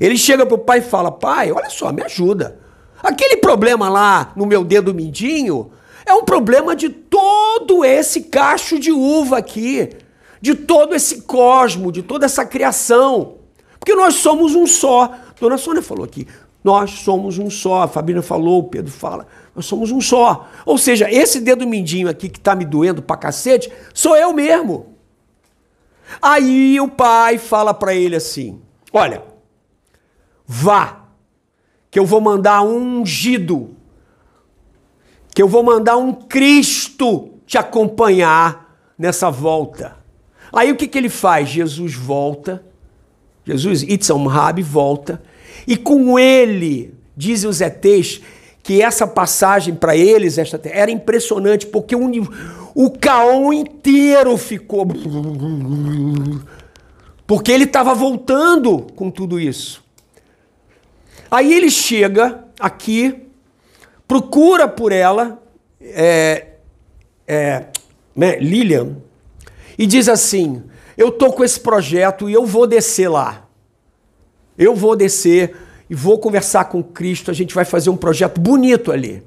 Ele 0.00 0.16
chega 0.16 0.46
para 0.46 0.54
o 0.54 0.58
pai 0.58 0.78
e 0.78 0.82
fala, 0.82 1.12
pai, 1.12 1.52
olha 1.52 1.70
só, 1.70 1.92
me 1.92 2.02
ajuda. 2.02 2.58
Aquele 3.02 3.36
problema 3.36 3.88
lá 3.88 4.32
no 4.34 4.46
meu 4.46 4.64
dedo 4.64 4.94
mindinho 4.94 5.70
é 6.04 6.12
um 6.12 6.24
problema 6.24 6.74
de 6.74 6.88
todo 7.40 7.84
esse 7.84 8.22
cacho 8.22 8.78
de 8.78 8.92
uva 8.92 9.38
aqui, 9.38 9.90
de 10.40 10.54
todo 10.54 10.94
esse 10.94 11.22
cosmo, 11.22 11.90
de 11.90 12.02
toda 12.02 12.26
essa 12.26 12.44
criação. 12.44 13.36
Porque 13.78 13.94
nós 13.94 14.14
somos 14.16 14.54
um 14.54 14.66
só. 14.66 15.12
Dona 15.40 15.56
Sônia 15.56 15.82
falou 15.82 16.04
aqui, 16.04 16.26
nós 16.62 16.90
somos 16.90 17.38
um 17.38 17.48
só. 17.48 17.82
A 17.82 17.88
Fabiana 17.88 18.22
falou, 18.22 18.60
o 18.60 18.64
Pedro 18.64 18.92
fala. 18.92 19.26
Nós 19.54 19.64
somos 19.64 19.90
um 19.90 20.00
só. 20.00 20.48
Ou 20.66 20.76
seja, 20.76 21.10
esse 21.10 21.40
dedo 21.40 21.66
mindinho 21.66 22.08
aqui 22.08 22.28
que 22.28 22.38
tá 22.38 22.54
me 22.54 22.64
doendo 22.64 23.02
pra 23.02 23.16
cacete, 23.16 23.72
sou 23.94 24.16
eu 24.16 24.32
mesmo. 24.32 24.94
Aí 26.20 26.78
o 26.80 26.88
pai 26.88 27.38
fala 27.38 27.72
para 27.72 27.94
ele 27.94 28.16
assim: 28.16 28.60
Olha, 28.92 29.22
vá, 30.46 31.04
que 31.90 31.98
eu 31.98 32.04
vou 32.04 32.20
mandar 32.20 32.62
um 32.62 33.00
ungido, 33.00 33.76
que 35.34 35.40
eu 35.40 35.48
vou 35.48 35.62
mandar 35.62 35.96
um 35.96 36.12
Cristo 36.12 36.79
te 37.46 37.58
acompanhar 37.58 38.76
nessa 38.98 39.30
volta. 39.30 39.96
Aí 40.52 40.70
o 40.70 40.76
que, 40.76 40.86
que 40.86 40.98
ele 40.98 41.08
faz? 41.08 41.48
Jesus 41.48 41.94
volta, 41.94 42.64
Jesus, 43.44 43.82
Itzam 43.82 44.26
Rabi, 44.26 44.62
volta, 44.62 45.22
e 45.66 45.76
com 45.76 46.18
ele, 46.18 46.94
dizem 47.16 47.48
os 47.48 47.60
ETs, 47.60 48.20
que 48.62 48.82
essa 48.82 49.06
passagem 49.06 49.74
para 49.74 49.96
eles 49.96 50.38
esta, 50.38 50.60
era 50.64 50.90
impressionante, 50.90 51.66
porque 51.66 51.96
o, 51.96 52.10
o 52.74 52.90
caão 52.90 53.52
inteiro 53.52 54.36
ficou. 54.36 54.86
Porque 57.26 57.50
ele 57.50 57.64
estava 57.64 57.94
voltando 57.94 58.86
com 58.94 59.10
tudo 59.10 59.40
isso. 59.40 59.82
Aí 61.30 61.52
ele 61.54 61.70
chega 61.70 62.44
aqui, 62.58 63.26
procura 64.06 64.66
por 64.66 64.92
ela, 64.92 65.40
é, 65.80 66.49
é, 67.30 67.66
né, 68.16 68.40
Lilian, 68.40 68.96
e 69.78 69.86
diz 69.86 70.08
assim: 70.08 70.64
Eu 70.98 71.12
tô 71.12 71.32
com 71.32 71.44
esse 71.44 71.60
projeto 71.60 72.28
e 72.28 72.32
eu 72.32 72.44
vou 72.44 72.66
descer 72.66 73.08
lá. 73.08 73.46
Eu 74.58 74.74
vou 74.74 74.96
descer 74.96 75.56
e 75.88 75.94
vou 75.94 76.18
conversar 76.18 76.64
com 76.64 76.82
Cristo. 76.82 77.30
A 77.30 77.34
gente 77.34 77.54
vai 77.54 77.64
fazer 77.64 77.88
um 77.88 77.96
projeto 77.96 78.40
bonito 78.40 78.90
ali. 78.90 79.22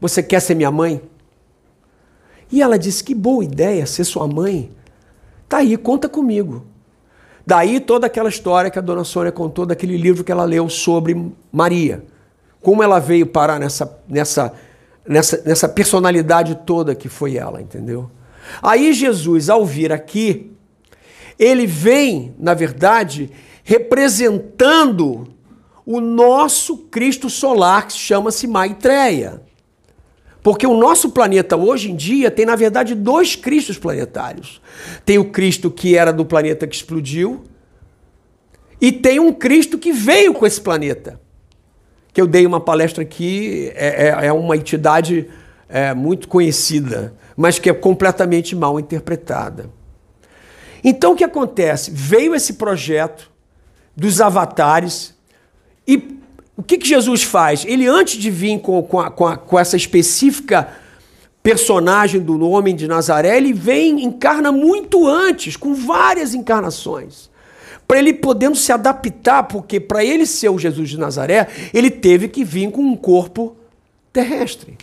Você 0.00 0.22
quer 0.22 0.40
ser 0.40 0.54
minha 0.54 0.70
mãe? 0.70 1.02
E 2.50 2.62
ela 2.62 2.78
disse: 2.78 3.04
Que 3.04 3.14
boa 3.14 3.44
ideia 3.44 3.84
ser 3.84 4.04
sua 4.04 4.26
mãe. 4.26 4.70
Tá 5.46 5.58
aí, 5.58 5.76
conta 5.76 6.08
comigo. 6.08 6.64
Daí 7.46 7.78
toda 7.78 8.06
aquela 8.06 8.30
história 8.30 8.70
que 8.70 8.78
a 8.78 8.82
dona 8.82 9.04
Sônia 9.04 9.30
contou 9.30 9.66
daquele 9.66 9.98
livro 9.98 10.24
que 10.24 10.32
ela 10.32 10.44
leu 10.44 10.70
sobre 10.70 11.30
Maria. 11.52 12.02
Como 12.62 12.82
ela 12.82 12.98
veio 12.98 13.26
parar 13.26 13.60
nessa, 13.60 13.98
nessa, 14.08 14.54
nessa, 15.06 15.42
nessa 15.44 15.68
personalidade 15.68 16.60
toda 16.66 16.94
que 16.94 17.08
foi 17.08 17.36
ela, 17.36 17.60
entendeu? 17.60 18.10
Aí 18.62 18.92
Jesus, 18.92 19.48
ao 19.48 19.64
vir 19.64 19.92
aqui, 19.92 20.50
ele 21.38 21.66
vem, 21.66 22.34
na 22.38 22.54
verdade, 22.54 23.30
representando 23.62 25.28
o 25.86 26.00
nosso 26.00 26.78
Cristo 26.88 27.28
solar, 27.28 27.86
que 27.86 27.94
chama-se 27.94 28.46
Maitreya. 28.46 29.42
Porque 30.42 30.66
o 30.66 30.76
nosso 30.76 31.10
planeta 31.10 31.56
hoje 31.56 31.90
em 31.90 31.96
dia 31.96 32.30
tem, 32.30 32.44
na 32.44 32.54
verdade, 32.54 32.94
dois 32.94 33.34
Cristos 33.34 33.78
planetários. 33.78 34.60
Tem 35.04 35.18
o 35.18 35.30
Cristo 35.30 35.70
que 35.70 35.96
era 35.96 36.12
do 36.12 36.24
planeta 36.24 36.66
que 36.66 36.76
explodiu, 36.76 37.44
e 38.80 38.92
tem 38.92 39.18
um 39.18 39.32
Cristo 39.32 39.78
que 39.78 39.92
veio 39.92 40.34
com 40.34 40.44
esse 40.46 40.60
planeta. 40.60 41.18
Que 42.14 42.20
eu 42.20 42.26
dei 42.26 42.46
uma 42.46 42.60
palestra 42.60 43.02
aqui, 43.02 43.70
é, 43.74 44.06
é, 44.06 44.26
é 44.28 44.32
uma 44.32 44.56
entidade 44.56 45.28
é, 45.68 45.92
muito 45.92 46.28
conhecida, 46.28 47.12
mas 47.36 47.58
que 47.58 47.68
é 47.68 47.74
completamente 47.74 48.56
mal 48.56 48.80
interpretada. 48.80 49.68
Então 50.82 51.12
o 51.12 51.16
que 51.16 51.24
acontece? 51.24 51.90
Veio 51.92 52.34
esse 52.34 52.54
projeto 52.54 53.30
dos 53.96 54.20
avatares 54.20 55.14
e 55.86 56.18
o 56.56 56.62
que, 56.62 56.78
que 56.78 56.86
Jesus 56.86 57.22
faz? 57.22 57.64
Ele, 57.66 57.86
antes 57.86 58.16
de 58.16 58.30
vir 58.30 58.60
com, 58.60 58.82
com, 58.82 59.00
a, 59.00 59.10
com, 59.10 59.26
a, 59.26 59.36
com 59.36 59.58
essa 59.58 59.76
específica 59.76 60.68
personagem 61.42 62.20
do 62.20 62.48
homem 62.48 62.74
de 62.74 62.88
Nazaré, 62.88 63.36
ele 63.36 63.52
vem, 63.52 64.02
encarna 64.02 64.50
muito 64.50 65.06
antes, 65.06 65.56
com 65.56 65.74
várias 65.74 66.32
encarnações. 66.32 67.28
Para 67.86 67.98
ele 67.98 68.14
podendo 68.14 68.56
se 68.56 68.72
adaptar, 68.72 69.44
porque 69.44 69.78
para 69.78 70.04
ele 70.04 70.26
ser 70.26 70.48
o 70.48 70.58
Jesus 70.58 70.88
de 70.88 70.98
Nazaré, 70.98 71.48
ele 71.72 71.90
teve 71.90 72.28
que 72.28 72.44
vir 72.44 72.70
com 72.70 72.82
um 72.82 72.96
corpo 72.96 73.56
terrestre. 74.12 74.76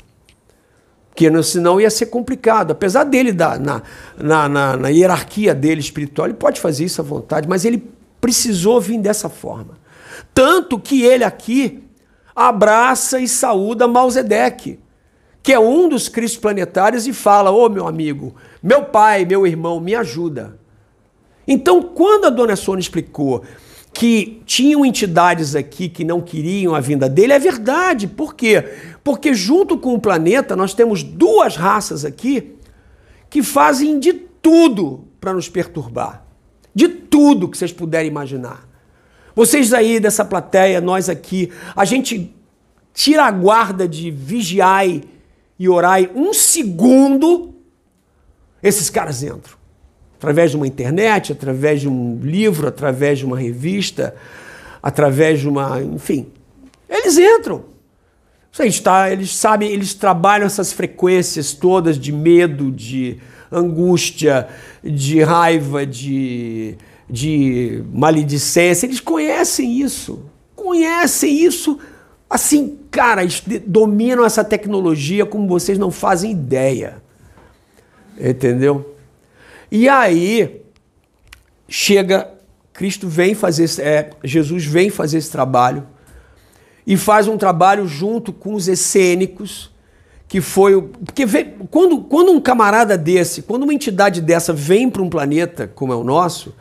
Porque 1.10 1.44
senão 1.44 1.80
ia 1.80 1.90
ser 1.90 2.08
complicado. 2.08 2.72
Apesar 2.72 3.04
dele, 3.04 3.32
da, 3.32 3.60
na, 3.60 3.82
na, 4.18 4.50
na, 4.50 4.78
na 4.78 4.90
hierarquia 4.90 5.54
dele 5.54 5.82
espiritual, 5.82 6.28
ele 6.28 6.38
pode 6.38 6.60
fazer 6.60 6.86
isso 6.86 7.02
à 7.02 7.04
vontade, 7.04 7.48
mas 7.48 7.66
ele 7.66 7.84
precisou 8.20 8.80
vir 8.80 9.00
dessa 9.00 9.28
forma. 9.28 9.78
Tanto 10.34 10.80
que 10.80 11.04
ele 11.04 11.24
aqui 11.24 11.84
abraça 12.36 13.20
e 13.20 13.28
saúda 13.28 13.88
Malzedeque, 13.88 14.80
que 15.44 15.52
é 15.52 15.60
um 15.60 15.90
dos 15.90 16.08
cristos 16.08 16.40
planetários, 16.40 17.06
e 17.08 17.14
fala: 17.14 17.52
Ô 17.52 17.66
oh, 17.66 17.70
meu 17.70 17.88
amigo, 17.88 18.36
meu 18.64 18.86
pai, 18.86 19.26
meu 19.26 19.46
irmão, 19.46 19.80
me 19.80 19.94
ajuda. 19.96 20.61
Então, 21.48 21.82
quando 21.82 22.26
a 22.26 22.30
dona 22.30 22.56
Sônia 22.56 22.82
explicou 22.82 23.44
que 23.94 24.42
tinham 24.46 24.86
entidades 24.86 25.56
aqui 25.56 25.90
que 25.90 26.04
não 26.04 26.22
queriam 26.22 26.74
a 26.74 26.80
vinda 26.80 27.10
dele, 27.10 27.34
é 27.34 27.40
verdade. 27.40 28.08
Por 28.08 28.36
quê? 28.36 28.64
Porque 29.04 29.34
junto 29.34 29.78
com 29.78 29.94
o 29.94 30.00
planeta 30.00 30.56
nós 30.56 30.74
temos 30.74 31.04
duas 31.04 31.56
raças 31.56 32.06
aqui 32.06 32.56
que 33.30 33.44
fazem 33.44 34.00
de 34.00 34.14
tudo 34.14 35.08
para 35.20 35.34
nos 35.34 35.50
perturbar. 35.50 36.26
De 36.74 36.88
tudo 36.88 37.50
que 37.50 37.58
vocês 37.58 37.74
puderem 37.74 38.10
imaginar. 38.10 38.68
Vocês 39.36 39.74
aí 39.74 40.00
dessa 40.00 40.26
plateia, 40.26 40.82
nós 40.82 41.10
aqui, 41.10 41.52
a 41.76 41.86
gente 41.86 42.34
tira 42.94 43.26
a 43.26 43.32
guarda 43.32 43.88
de 43.88 44.12
vigiai 44.12 45.04
e 45.58 45.70
orai 45.70 46.10
um 46.16 46.34
segundo, 46.34 47.54
esses 48.62 48.90
caras 48.90 49.24
entram. 49.24 49.61
Através 50.22 50.52
de 50.52 50.58
uma 50.58 50.68
internet, 50.68 51.32
através 51.32 51.82
de 51.82 51.90
um 51.90 52.20
livro, 52.22 52.68
através 52.68 53.18
de 53.18 53.26
uma 53.26 53.38
revista, 53.38 54.14
através 54.82 55.40
de 55.40 55.50
uma. 55.50 55.82
Enfim. 55.82 56.28
Eles 56.88 57.18
entram. 57.18 57.64
Eles, 58.60 58.80
tá, 58.80 59.12
eles 59.12 59.36
sabem, 59.36 59.72
eles 59.72 59.94
trabalham 59.96 60.46
essas 60.46 60.72
frequências 60.72 61.54
todas 61.54 61.98
de 61.98 62.12
medo, 62.12 62.72
de 62.72 63.18
angústia, 63.52 64.48
de 64.84 65.24
raiva, 65.24 65.86
de 65.86 66.78
de 67.12 67.84
maledicência, 67.92 68.86
eles 68.86 69.02
conhecem 69.02 69.82
isso. 69.82 70.24
Conhecem 70.56 71.44
isso. 71.44 71.78
Assim, 72.30 72.78
cara, 72.90 73.22
eles 73.22 73.44
dominam 73.68 74.24
essa 74.24 74.46
tecnologia 74.46 75.26
como 75.26 75.46
vocês 75.46 75.78
não 75.78 75.92
fazem 75.92 76.32
ideia. 76.32 77.04
Entendeu? 78.18 78.91
E 79.72 79.88
aí, 79.88 80.64
chega, 81.70 82.30
Cristo 82.74 83.08
vem 83.08 83.34
fazer, 83.34 83.70
é, 83.82 84.10
Jesus 84.22 84.66
vem 84.66 84.90
fazer 84.90 85.18
esse 85.18 85.32
trabalho 85.32 85.88
e 86.86 86.98
faz 86.98 87.28
um 87.28 87.38
trabalho 87.38 87.88
junto 87.88 88.34
com 88.34 88.54
os 88.54 88.68
essênicos, 88.68 89.72
que 90.28 90.42
foi. 90.42 90.82
Porque 90.82 91.26
vem, 91.26 91.56
quando, 91.70 92.02
quando 92.02 92.32
um 92.32 92.42
camarada 92.42 92.98
desse, 92.98 93.44
quando 93.44 93.64
uma 93.64 93.74
entidade 93.74 94.20
dessa 94.20 94.52
vem 94.52 94.90
para 94.90 95.02
um 95.02 95.10
planeta 95.10 95.72
como 95.74 95.94
é 95.94 95.96
o 95.96 96.04
nosso, 96.04 96.54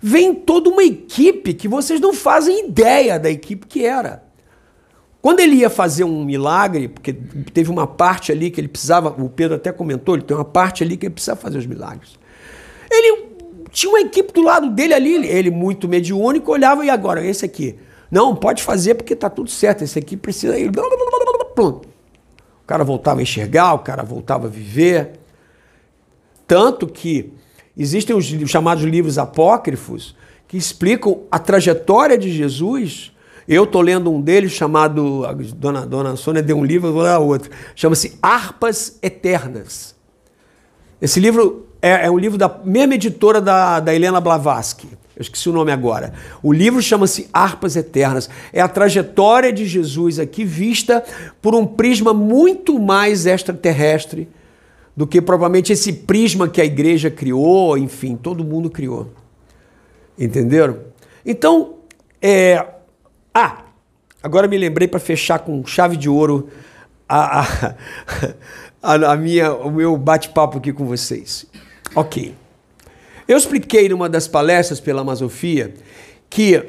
vem 0.00 0.34
toda 0.34 0.70
uma 0.70 0.82
equipe 0.82 1.52
que 1.52 1.68
vocês 1.68 2.00
não 2.00 2.14
fazem 2.14 2.68
ideia 2.68 3.18
da 3.18 3.30
equipe 3.30 3.66
que 3.66 3.84
era. 3.84 4.25
Quando 5.26 5.40
ele 5.40 5.56
ia 5.56 5.68
fazer 5.68 6.04
um 6.04 6.24
milagre, 6.24 6.86
porque 6.86 7.12
teve 7.52 7.68
uma 7.68 7.84
parte 7.84 8.30
ali 8.30 8.48
que 8.48 8.60
ele 8.60 8.68
precisava, 8.68 9.08
o 9.20 9.28
Pedro 9.28 9.56
até 9.56 9.72
comentou, 9.72 10.14
ele 10.14 10.22
tem 10.22 10.36
uma 10.36 10.44
parte 10.44 10.84
ali 10.84 10.96
que 10.96 11.06
ele 11.06 11.14
precisa 11.14 11.34
fazer 11.34 11.58
os 11.58 11.66
milagres. 11.66 12.16
Ele 12.88 13.26
tinha 13.72 13.90
uma 13.90 13.98
equipe 14.00 14.32
do 14.32 14.40
lado 14.40 14.70
dele 14.70 14.94
ali, 14.94 15.26
ele 15.26 15.50
muito 15.50 15.88
mediúnico, 15.88 16.52
olhava 16.52 16.84
e 16.84 16.90
agora, 16.90 17.26
esse 17.26 17.44
aqui. 17.44 17.76
Não, 18.08 18.36
pode 18.36 18.62
fazer 18.62 18.94
porque 18.94 19.14
está 19.14 19.28
tudo 19.28 19.50
certo, 19.50 19.82
esse 19.82 19.98
aqui 19.98 20.16
precisa. 20.16 20.56
ir. 20.56 20.70
O 20.70 21.80
cara 22.64 22.84
voltava 22.84 23.18
a 23.18 23.22
enxergar, 23.24 23.74
o 23.74 23.80
cara 23.80 24.04
voltava 24.04 24.46
a 24.46 24.48
viver. 24.48 25.18
Tanto 26.46 26.86
que 26.86 27.32
Existem 27.76 28.16
os 28.16 28.24
chamados 28.50 28.82
livros 28.84 29.18
apócrifos 29.18 30.16
que 30.48 30.56
explicam 30.56 31.24
a 31.30 31.38
trajetória 31.38 32.16
de 32.16 32.32
Jesus. 32.32 33.12
Eu 33.48 33.64
estou 33.64 33.80
lendo 33.80 34.10
um 34.10 34.20
deles 34.20 34.52
chamado. 34.52 35.24
A 35.24 35.32
dona, 35.32 35.86
dona 35.86 36.16
Sônia 36.16 36.42
deu 36.42 36.56
um 36.56 36.64
livro, 36.64 36.88
eu 36.88 36.92
vou 36.92 37.02
dar 37.02 37.18
outro. 37.18 37.50
Chama-se 37.74 38.18
Harpas 38.20 38.98
Eternas. 39.02 39.94
Esse 41.00 41.20
livro 41.20 41.66
é, 41.80 42.06
é, 42.06 42.10
um 42.10 42.18
livro 42.18 42.36
da 42.38 42.48
mesma 42.64 42.94
editora 42.94 43.40
da, 43.40 43.80
da 43.80 43.94
Helena 43.94 44.20
Blavatsky. 44.20 44.88
Eu 45.16 45.22
esqueci 45.22 45.48
o 45.48 45.52
nome 45.52 45.72
agora. 45.72 46.12
O 46.42 46.52
livro 46.52 46.82
chama-se 46.82 47.28
Harpas 47.32 47.76
Eternas. 47.76 48.28
É 48.52 48.60
a 48.60 48.68
trajetória 48.68 49.52
de 49.52 49.64
Jesus 49.64 50.18
aqui 50.18 50.44
vista 50.44 51.04
por 51.40 51.54
um 51.54 51.64
prisma 51.64 52.12
muito 52.12 52.78
mais 52.78 53.24
extraterrestre 53.24 54.28
do 54.96 55.06
que 55.06 55.20
provavelmente 55.22 55.72
esse 55.72 55.92
prisma 55.92 56.48
que 56.48 56.60
a 56.60 56.64
igreja 56.64 57.10
criou, 57.10 57.78
enfim, 57.78 58.16
todo 58.16 58.44
mundo 58.44 58.68
criou. 58.68 59.10
Entenderam? 60.18 60.78
Então, 61.24 61.74
é... 62.20 62.66
ah, 63.38 63.64
agora 64.22 64.48
me 64.48 64.56
lembrei 64.56 64.88
para 64.88 64.98
fechar 64.98 65.40
com 65.40 65.62
chave 65.66 65.94
de 65.94 66.08
ouro 66.08 66.48
a, 67.06 67.74
a, 68.82 68.94
a 68.94 69.16
minha, 69.16 69.52
o 69.52 69.70
meu 69.70 69.94
bate-papo 69.98 70.56
aqui 70.56 70.72
com 70.72 70.86
vocês. 70.86 71.44
Ok. 71.94 72.34
Eu 73.28 73.36
expliquei 73.36 73.90
numa 73.90 74.08
das 74.08 74.26
palestras 74.26 74.80
pela 74.80 75.02
Amazofia 75.02 75.74
que 76.30 76.64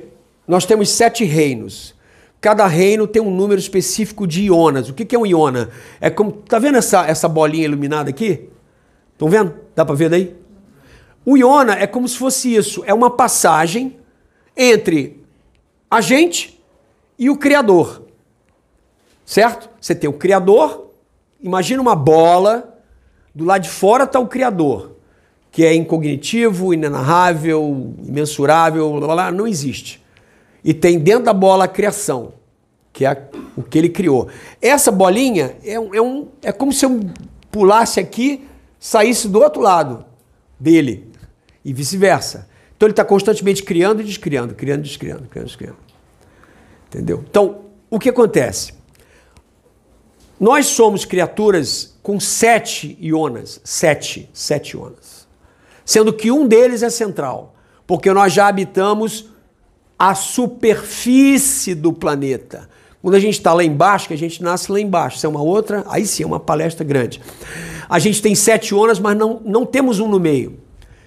nós 0.45 0.65
temos 0.65 0.89
sete 0.89 1.23
reinos. 1.23 1.95
Cada 2.41 2.67
reino 2.67 3.08
tem 3.08 3.21
um 3.21 3.32
número 3.32 3.62
específico 3.62 4.27
de 4.27 4.47
ionas. 4.47 4.89
O 4.89 4.93
que 4.93 5.15
é 5.15 5.17
um 5.17 5.25
iona? 5.25 5.69
É 6.01 6.10
como. 6.10 6.34
Tá 6.34 6.60
vendo 6.60 6.77
essa, 6.77 7.08
essa 7.08 7.30
bolinha 7.30 7.63
iluminada 7.63 8.10
aqui? 8.10 8.49
Estão 9.13 9.30
vendo? 9.30 9.53
Dá 9.73 9.86
para 9.86 9.95
ver 9.95 10.10
daí? 10.10 10.36
O 11.25 11.38
iona 11.38 11.80
é 11.80 11.88
como 11.88 12.10
se 12.10 12.17
fosse 12.17 12.53
isso. 12.53 12.84
É 12.86 12.93
uma 12.93 13.10
passagem 13.10 13.95
entre 14.58 15.23
a 15.89 16.01
gente 16.01 16.57
e 17.17 17.30
o 17.30 17.38
Criador. 17.38 18.03
Certo? 19.25 19.69
Você 19.80 19.93
tem 19.93 20.10
o 20.10 20.13
Criador, 20.13 20.91
imagina 21.41 21.82
uma 21.82 21.95
bola, 21.95 22.77
do 23.34 23.45
lado 23.45 23.63
de 23.63 23.69
fora 23.69 24.06
está 24.06 24.19
o 24.19 24.27
Criador, 24.27 24.95
que 25.51 25.65
é 25.65 25.75
incognitivo, 25.75 26.73
inenarrável, 26.73 27.93
imensurável, 28.03 28.89
blá, 28.91 28.99
blá, 28.99 29.15
blá, 29.15 29.32
não 29.32 29.47
existe. 29.47 30.03
E 30.63 30.73
tem 30.73 30.99
dentro 30.99 31.25
da 31.25 31.34
bola 31.34 31.65
a 31.65 31.67
criação, 31.67 32.34
que 32.91 33.06
é 33.06 33.30
o 33.56 33.62
que 33.62 33.77
ele 33.77 33.89
criou. 33.89 34.27
Essa 34.62 34.91
bolinha 34.91 35.56
é, 35.63 35.80
um, 35.80 35.93
é, 35.93 36.01
um, 36.01 36.27
é 36.41 36.51
como 36.51 36.71
se 36.71 36.86
eu 36.86 36.99
pulasse 37.51 37.99
aqui, 37.99 38.47
saísse 38.80 39.27
do 39.27 39.39
outro 39.39 39.62
lado 39.62 40.06
dele, 40.60 41.12
e 41.63 41.73
vice-versa. 41.73 42.47
Então 42.75 42.88
ele 42.88 42.93
está 42.93 43.03
constantemente 43.03 43.63
criando 43.63 44.01
e 44.01 44.06
descriando, 44.06 44.56
criando 44.56 44.80
e 44.80 44.84
descriando, 44.84 45.27
criando 45.27 45.45
e 45.45 45.49
descriando. 45.49 45.77
Entendeu? 46.88 47.23
Então, 47.30 47.62
o 47.89 48.00
que 48.00 48.10
acontece? 48.10 48.73
Nós 50.39 50.67
somos 50.67 51.04
criaturas 51.06 51.97
com 52.04 52.19
sete 52.19 52.97
ionas, 53.02 53.60
sete, 53.63 54.30
sete 54.34 54.76
ionas. 54.76 55.28
Sendo 55.86 56.13
que 56.13 56.32
um 56.32 56.47
deles 56.47 56.84
é 56.84 56.89
central, 56.89 57.56
porque 57.86 58.12
nós 58.13 58.34
já 58.34 58.47
habitamos 58.47 59.30
a 59.97 60.13
superfície 60.13 61.73
do 61.73 61.91
planeta. 61.91 62.69
Quando 63.02 63.15
a 63.15 63.19
gente 63.19 63.36
está 63.36 63.54
lá 63.54 63.63
embaixo, 63.63 64.08
que 64.08 64.13
a 64.13 64.17
gente 64.17 64.43
nasce 64.43 64.71
lá 64.71 64.80
embaixo, 64.80 65.17
isso 65.17 65.26
é 65.26 65.30
uma 65.30 65.41
outra, 65.41 65.84
aí 65.88 66.06
sim, 66.06 66.23
é 66.23 66.26
uma 66.26 66.39
palestra 66.39 66.86
grande. 66.86 67.21
A 67.89 68.00
gente 68.00 68.21
tem 68.21 68.36
sete 68.36 68.73
ionas, 68.73 69.00
mas 69.00 69.17
não, 69.17 69.41
não 69.45 69.65
temos 69.65 70.00
um 70.00 70.08
no 70.08 70.19
meio. 70.19 70.60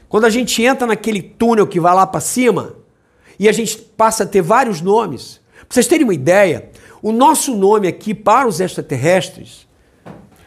Quando 0.09 0.25
a 0.25 0.31
gente 0.31 0.63
entra 0.63 0.87
naquele 0.87 1.23
túnel 1.23 1.67
que 1.67 1.79
vai 1.79 1.95
lá 1.95 2.07
para 2.07 2.21
cima, 2.21 2.75
e 3.39 3.49
a 3.49 3.53
gente 3.53 3.79
passa 3.79 4.25
a 4.25 4.27
ter 4.27 4.43
vários 4.43 4.81
nomes, 4.81 5.40
vocês 5.71 5.87
terem 5.87 6.03
uma 6.03 6.13
ideia, 6.13 6.69
o 7.01 7.13
nosso 7.13 7.55
nome 7.55 7.87
aqui 7.87 8.13
para 8.13 8.49
os 8.49 8.59
extraterrestres 8.59 9.69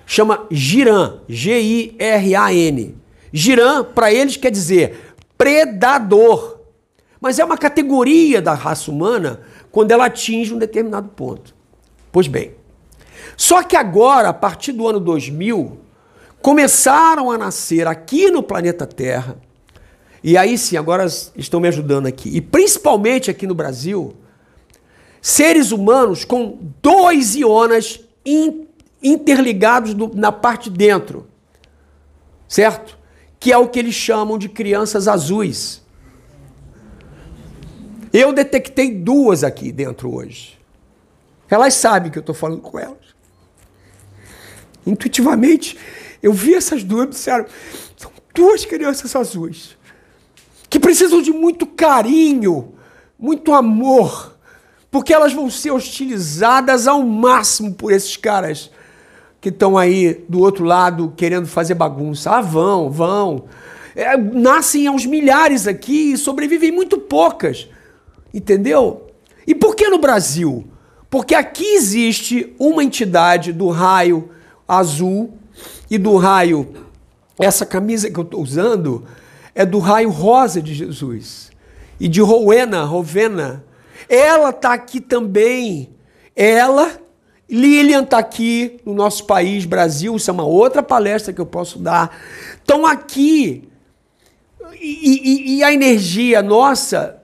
chama 0.05 0.45
Giran, 0.51 1.21
G-I-R-A-N. 1.29 2.97
Giran, 3.31 3.85
para 3.85 4.11
eles, 4.11 4.35
quer 4.35 4.51
dizer 4.51 5.15
predador. 5.37 6.59
Mas 7.21 7.39
é 7.39 7.45
uma 7.45 7.57
categoria 7.57 8.41
da 8.41 8.53
raça 8.53 8.91
humana 8.91 9.39
quando 9.71 9.91
ela 9.91 10.07
atinge 10.07 10.53
um 10.53 10.57
determinado 10.57 11.07
ponto. 11.07 11.55
Pois 12.11 12.27
bem, 12.27 12.51
só 13.37 13.63
que 13.63 13.77
agora, 13.77 14.27
a 14.27 14.33
partir 14.33 14.73
do 14.73 14.85
ano 14.85 14.99
2000, 14.99 15.79
começaram 16.41 17.31
a 17.31 17.37
nascer 17.37 17.87
aqui 17.87 18.29
no 18.29 18.43
planeta 18.43 18.85
Terra, 18.85 19.37
e 20.21 20.37
aí 20.37 20.57
sim, 20.57 20.75
agora 20.75 21.05
estão 21.37 21.61
me 21.61 21.69
ajudando 21.69 22.07
aqui, 22.07 22.29
e 22.35 22.41
principalmente 22.41 23.31
aqui 23.31 23.47
no 23.47 23.55
Brasil, 23.55 24.13
seres 25.23 25.71
humanos 25.71 26.25
com 26.25 26.59
dois 26.81 27.33
ionas 27.33 28.01
interligados 29.01 29.93
do, 29.93 30.13
na 30.13 30.33
parte 30.33 30.69
de 30.69 30.77
dentro, 30.77 31.25
certo? 32.45 32.99
Que 33.39 33.53
é 33.53 33.57
o 33.57 33.69
que 33.69 33.79
eles 33.79 33.95
chamam 33.95 34.37
de 34.37 34.49
crianças 34.49 35.07
azuis. 35.07 35.81
Eu 38.11 38.33
detectei 38.33 38.93
duas 38.93 39.45
aqui 39.45 39.71
dentro 39.71 40.13
hoje. 40.13 40.59
Elas 41.49 41.73
sabem 41.75 42.11
que 42.11 42.17
eu 42.17 42.21
estou 42.21 42.35
falando 42.35 42.61
com 42.61 42.77
elas. 42.77 43.13
Intuitivamente, 44.85 45.77
eu 46.21 46.33
vi 46.33 46.53
essas 46.53 46.83
duas 46.83 47.05
e 47.07 47.09
disseram: 47.11 47.45
são 47.95 48.11
duas 48.35 48.65
crianças 48.65 49.15
azuis 49.15 49.77
que 50.69 50.79
precisam 50.81 51.21
de 51.21 51.31
muito 51.31 51.65
carinho, 51.65 52.73
muito 53.17 53.53
amor 53.53 54.32
porque 54.93 55.11
elas 55.11 55.33
vão 55.33 55.49
ser 55.49 55.71
hostilizadas 55.71 56.87
ao 56.87 57.01
máximo 57.01 57.73
por 57.73 57.91
esses 57.91 58.15
caras 58.15 58.69
que 59.41 59.49
estão 59.49 59.75
aí 59.75 60.23
do 60.29 60.39
outro 60.39 60.63
lado 60.63 61.11
querendo 61.17 61.47
fazer 61.47 61.73
bagunça. 61.73 62.29
Ah, 62.29 62.41
vão, 62.41 62.91
vão. 62.91 63.45
É, 63.95 64.15
nascem 64.15 64.85
aos 64.85 65.03
milhares 65.07 65.65
aqui 65.65 66.13
e 66.13 66.17
sobrevivem 66.17 66.71
muito 66.71 66.99
poucas. 66.99 67.67
Entendeu? 68.31 69.07
E 69.47 69.55
por 69.55 69.75
que 69.75 69.89
no 69.89 69.97
Brasil? 69.97 70.63
Porque 71.09 71.33
aqui 71.33 71.73
existe 71.73 72.53
uma 72.59 72.83
entidade 72.83 73.51
do 73.51 73.69
raio 73.69 74.29
azul 74.67 75.33
e 75.89 75.97
do 75.97 76.17
raio. 76.17 76.71
Essa 77.39 77.65
camisa 77.65 78.11
que 78.11 78.19
eu 78.19 78.23
estou 78.23 78.43
usando 78.43 79.03
é 79.55 79.65
do 79.65 79.79
raio 79.79 80.11
rosa 80.11 80.61
de 80.61 80.75
Jesus. 80.75 81.51
E 81.99 82.07
de 82.07 82.21
Rowena, 82.21 82.83
Rovena, 82.83 83.63
ela 84.13 84.51
está 84.51 84.73
aqui 84.73 85.01
também. 85.01 85.89
Ela, 86.35 87.01
Lilian 87.49 88.03
está 88.03 88.19
aqui 88.19 88.79
no 88.85 88.93
nosso 88.93 89.25
país, 89.25 89.65
Brasil. 89.65 90.15
Isso 90.15 90.29
é 90.29 90.33
uma 90.33 90.45
outra 90.45 90.83
palestra 90.83 91.33
que 91.33 91.41
eu 91.41 91.47
posso 91.47 91.79
dar. 91.79 92.15
Estão 92.53 92.85
aqui. 92.85 93.67
E, 94.79 95.55
e, 95.55 95.57
e 95.57 95.63
a 95.63 95.73
energia 95.73 96.43
nossa 96.43 97.23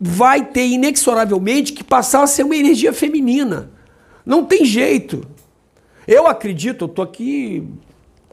vai 0.00 0.46
ter 0.46 0.66
inexoravelmente 0.66 1.74
que 1.74 1.84
passar 1.84 2.22
a 2.22 2.26
ser 2.26 2.44
uma 2.44 2.56
energia 2.56 2.92
feminina. 2.92 3.70
Não 4.24 4.46
tem 4.46 4.64
jeito. 4.64 5.26
Eu 6.06 6.26
acredito, 6.26 6.84
eu 6.84 6.88
estou 6.88 7.04
aqui 7.04 7.68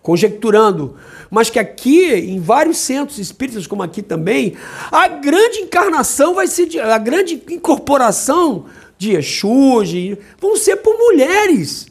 conjecturando, 0.05 0.95
mas 1.31 1.49
que 1.49 1.57
aqui, 1.57 2.13
em 2.13 2.39
vários 2.39 2.77
centros 2.77 3.17
espíritas, 3.17 3.65
como 3.65 3.81
aqui 3.81 4.03
também, 4.03 4.55
a 4.91 5.07
grande 5.07 5.61
encarnação 5.61 6.35
vai 6.35 6.45
ser, 6.45 6.67
de, 6.67 6.79
a 6.79 6.99
grande 6.99 7.41
incorporação 7.49 8.65
de 8.99 9.13
Exu, 9.15 9.83
de, 9.83 10.15
vão 10.39 10.55
ser 10.57 10.75
por 10.75 10.95
mulheres. 10.95 11.87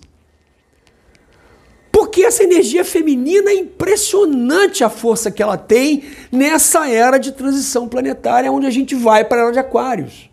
Porque 1.90 2.22
essa 2.22 2.44
energia 2.44 2.84
feminina 2.84 3.50
é 3.50 3.54
impressionante 3.54 4.84
a 4.84 4.88
força 4.88 5.28
que 5.28 5.42
ela 5.42 5.56
tem 5.56 6.04
nessa 6.30 6.88
era 6.88 7.18
de 7.18 7.32
transição 7.32 7.88
planetária, 7.88 8.52
onde 8.52 8.66
a 8.66 8.70
gente 8.70 8.94
vai 8.94 9.24
para 9.24 9.38
a 9.38 9.42
era 9.46 9.52
de 9.54 9.58
Aquários. 9.58 10.30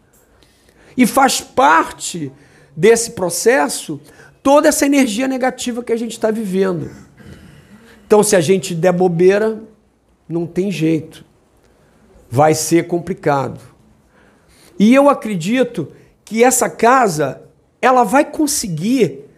E 0.95 1.07
faz 1.07 1.41
parte 1.41 2.31
desse 2.77 3.11
processo 3.11 3.99
toda 4.43 4.67
essa 4.67 4.85
energia 4.85 5.27
negativa 5.27 5.83
que 5.83 5.91
a 5.91 5.97
gente 5.97 6.11
está 6.11 6.29
vivendo. 6.29 6.91
Então, 8.11 8.23
se 8.23 8.35
a 8.35 8.41
gente 8.41 8.75
der 8.75 8.91
bobeira, 8.91 9.63
não 10.27 10.45
tem 10.45 10.69
jeito. 10.69 11.23
Vai 12.29 12.53
ser 12.53 12.85
complicado. 12.85 13.61
E 14.77 14.93
eu 14.93 15.09
acredito 15.09 15.93
que 16.25 16.43
essa 16.43 16.69
casa, 16.69 17.41
ela 17.81 18.03
vai 18.03 18.29
conseguir, 18.29 19.29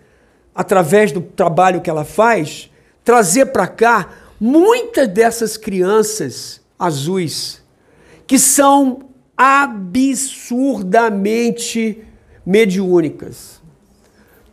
através 0.55 1.11
do 1.11 1.21
trabalho 1.21 1.81
que 1.81 1.89
ela 1.91 2.03
faz, 2.03 2.71
trazer 3.03 3.51
para 3.51 3.67
cá 3.67 4.09
muitas 4.39 5.07
dessas 5.07 5.55
crianças 5.55 6.59
azuis 6.79 7.61
que 8.25 8.39
são 8.39 9.01
absurdamente 9.37 12.03
mediúnicas 12.43 13.61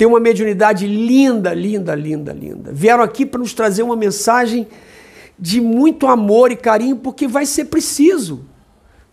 tem 0.00 0.06
uma 0.06 0.18
mediunidade 0.18 0.86
linda, 0.86 1.52
linda, 1.52 1.94
linda, 1.94 2.32
linda. 2.32 2.72
Vieram 2.72 3.02
aqui 3.02 3.26
para 3.26 3.38
nos 3.38 3.52
trazer 3.52 3.82
uma 3.82 3.94
mensagem 3.94 4.66
de 5.38 5.60
muito 5.60 6.06
amor 6.06 6.50
e 6.50 6.56
carinho, 6.56 6.96
porque 6.96 7.28
vai 7.28 7.44
ser 7.44 7.66
preciso 7.66 8.46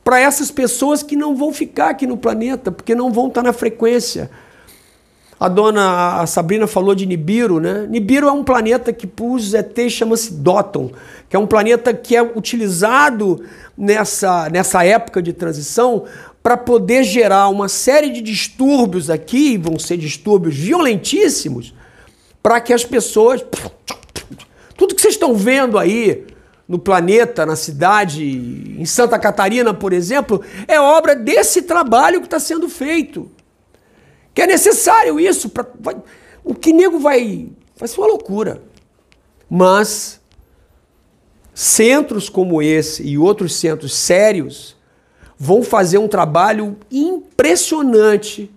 para 0.02 0.17
essas 0.17 0.50
pessoas 0.50 1.04
que 1.04 1.13
não 1.13 1.36
vão 1.36 1.52
ficar 1.52 1.89
aqui 1.89 2.08
no 2.08 2.15
planeta, 2.15 2.71
porque 2.71 2.95
não 2.95 3.12
vão 3.12 3.28
estar 3.28 3.43
na 3.43 3.52
frequência. 3.52 4.32
A 5.38 5.50
dona 5.50 6.21
a 6.21 6.26
Sabrina 6.26 6.65
falou 6.65 6.95
de 6.95 7.06
Nibiru, 7.06 7.60
né? 7.60 7.86
Nibiru 7.89 8.30
é 8.30 8.32
um 8.32 8.45
planeta 8.45 8.93
que 8.93 9.10
os 9.21 9.54
ET 9.54 9.78
chama-se 9.89 10.36
Doton, 10.36 10.91
que 11.28 11.36
é 11.36 11.39
um 11.39 11.45
planeta 11.45 11.93
que 11.93 12.15
é 12.15 12.21
utilizado 12.21 13.43
nessa, 13.78 14.50
nessa 14.50 14.86
época 14.86 15.21
de 15.21 15.34
transição 15.34 16.06
para 16.47 16.55
poder 16.55 17.03
gerar 17.03 17.49
uma 17.49 17.67
série 17.67 18.10
de 18.10 18.21
distúrbios 18.21 19.10
aqui, 19.10 19.57
vão 19.57 19.77
ser 19.77 19.97
distúrbios 19.97 20.55
violentíssimos, 20.55 21.73
para 22.41 22.62
que 22.62 22.71
as 22.71 22.86
pessoas. 22.86 23.43
Tudo 24.77 24.95
que 24.95 25.01
vocês 25.01 25.15
estão 25.15 25.36
vendo 25.36 25.77
aí 25.77 26.25
no 26.65 26.79
planeta, 26.79 27.45
na 27.45 27.57
cidade, 27.57 28.23
em 28.79 28.86
Santa 28.86 29.19
Catarina, 29.19 29.73
por 29.73 29.91
exemplo, 29.91 30.41
é 30.69 30.79
obra 30.79 31.17
desse 31.17 31.63
trabalho 31.63 32.21
que 32.21 32.27
está 32.27 32.39
sendo 32.39 32.69
feito. 32.69 33.29
Que 34.33 34.43
é 34.43 34.47
necessário 34.47 35.19
isso. 35.19 35.49
Pra, 35.49 35.67
o 36.45 36.55
que 36.55 36.71
nego 36.71 36.97
vai. 36.97 37.49
Vai 37.75 37.89
ser 37.89 37.99
uma 37.99 38.07
loucura. 38.07 38.63
Mas 39.49 40.21
centros 41.53 42.29
como 42.29 42.62
esse 42.62 43.03
e 43.03 43.17
outros 43.17 43.53
centros 43.53 43.93
sérios 43.93 44.76
vão 45.38 45.63
fazer 45.63 45.97
um 45.97 46.08
trabalho 46.08 46.78
impressionante 46.91 48.52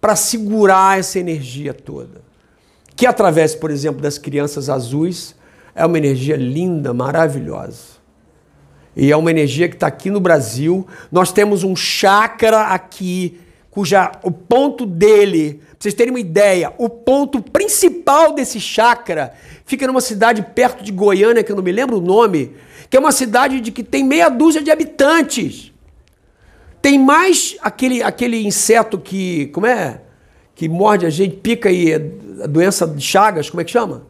para 0.00 0.14
segurar 0.14 0.98
essa 0.98 1.18
energia 1.18 1.74
toda. 1.74 2.22
Que 2.94 3.06
através, 3.06 3.54
por 3.54 3.70
exemplo, 3.70 4.00
das 4.00 4.18
crianças 4.18 4.70
azuis, 4.70 5.34
é 5.74 5.84
uma 5.84 5.98
energia 5.98 6.36
linda, 6.36 6.94
maravilhosa. 6.94 7.96
E 8.94 9.12
é 9.12 9.16
uma 9.16 9.30
energia 9.30 9.68
que 9.68 9.74
está 9.74 9.86
aqui 9.86 10.08
no 10.08 10.20
Brasil. 10.20 10.86
Nós 11.12 11.32
temos 11.32 11.62
um 11.62 11.76
chakra 11.76 12.68
aqui, 12.68 13.38
cuja 13.70 14.12
o 14.22 14.30
ponto 14.30 14.86
dele 14.86 15.60
vocês 15.78 15.94
terem 15.94 16.10
uma 16.10 16.20
ideia, 16.20 16.72
o 16.78 16.88
ponto 16.88 17.42
principal 17.42 18.32
desse 18.32 18.58
chakra 18.58 19.34
fica 19.64 19.86
numa 19.86 20.00
cidade 20.00 20.42
perto 20.42 20.82
de 20.82 20.90
Goiânia, 20.90 21.44
que 21.44 21.52
eu 21.52 21.56
não 21.56 21.62
me 21.62 21.72
lembro 21.72 21.98
o 21.98 22.00
nome, 22.00 22.56
que 22.88 22.96
é 22.96 23.00
uma 23.00 23.12
cidade 23.12 23.60
de 23.60 23.70
que 23.70 23.82
tem 23.84 24.02
meia 24.02 24.28
dúzia 24.28 24.62
de 24.62 24.70
habitantes. 24.70 25.72
Tem 26.86 27.00
mais 27.00 27.56
aquele, 27.62 28.00
aquele 28.00 28.46
inseto 28.46 28.96
que, 28.96 29.46
como 29.46 29.66
é? 29.66 30.02
Que 30.54 30.68
morde 30.68 31.04
a 31.04 31.10
gente, 31.10 31.34
pica 31.34 31.68
e 31.68 31.92
a 31.92 32.46
doença 32.46 32.86
de 32.86 33.04
Chagas, 33.04 33.50
como 33.50 33.60
é 33.60 33.64
que 33.64 33.72
chama? 33.72 34.06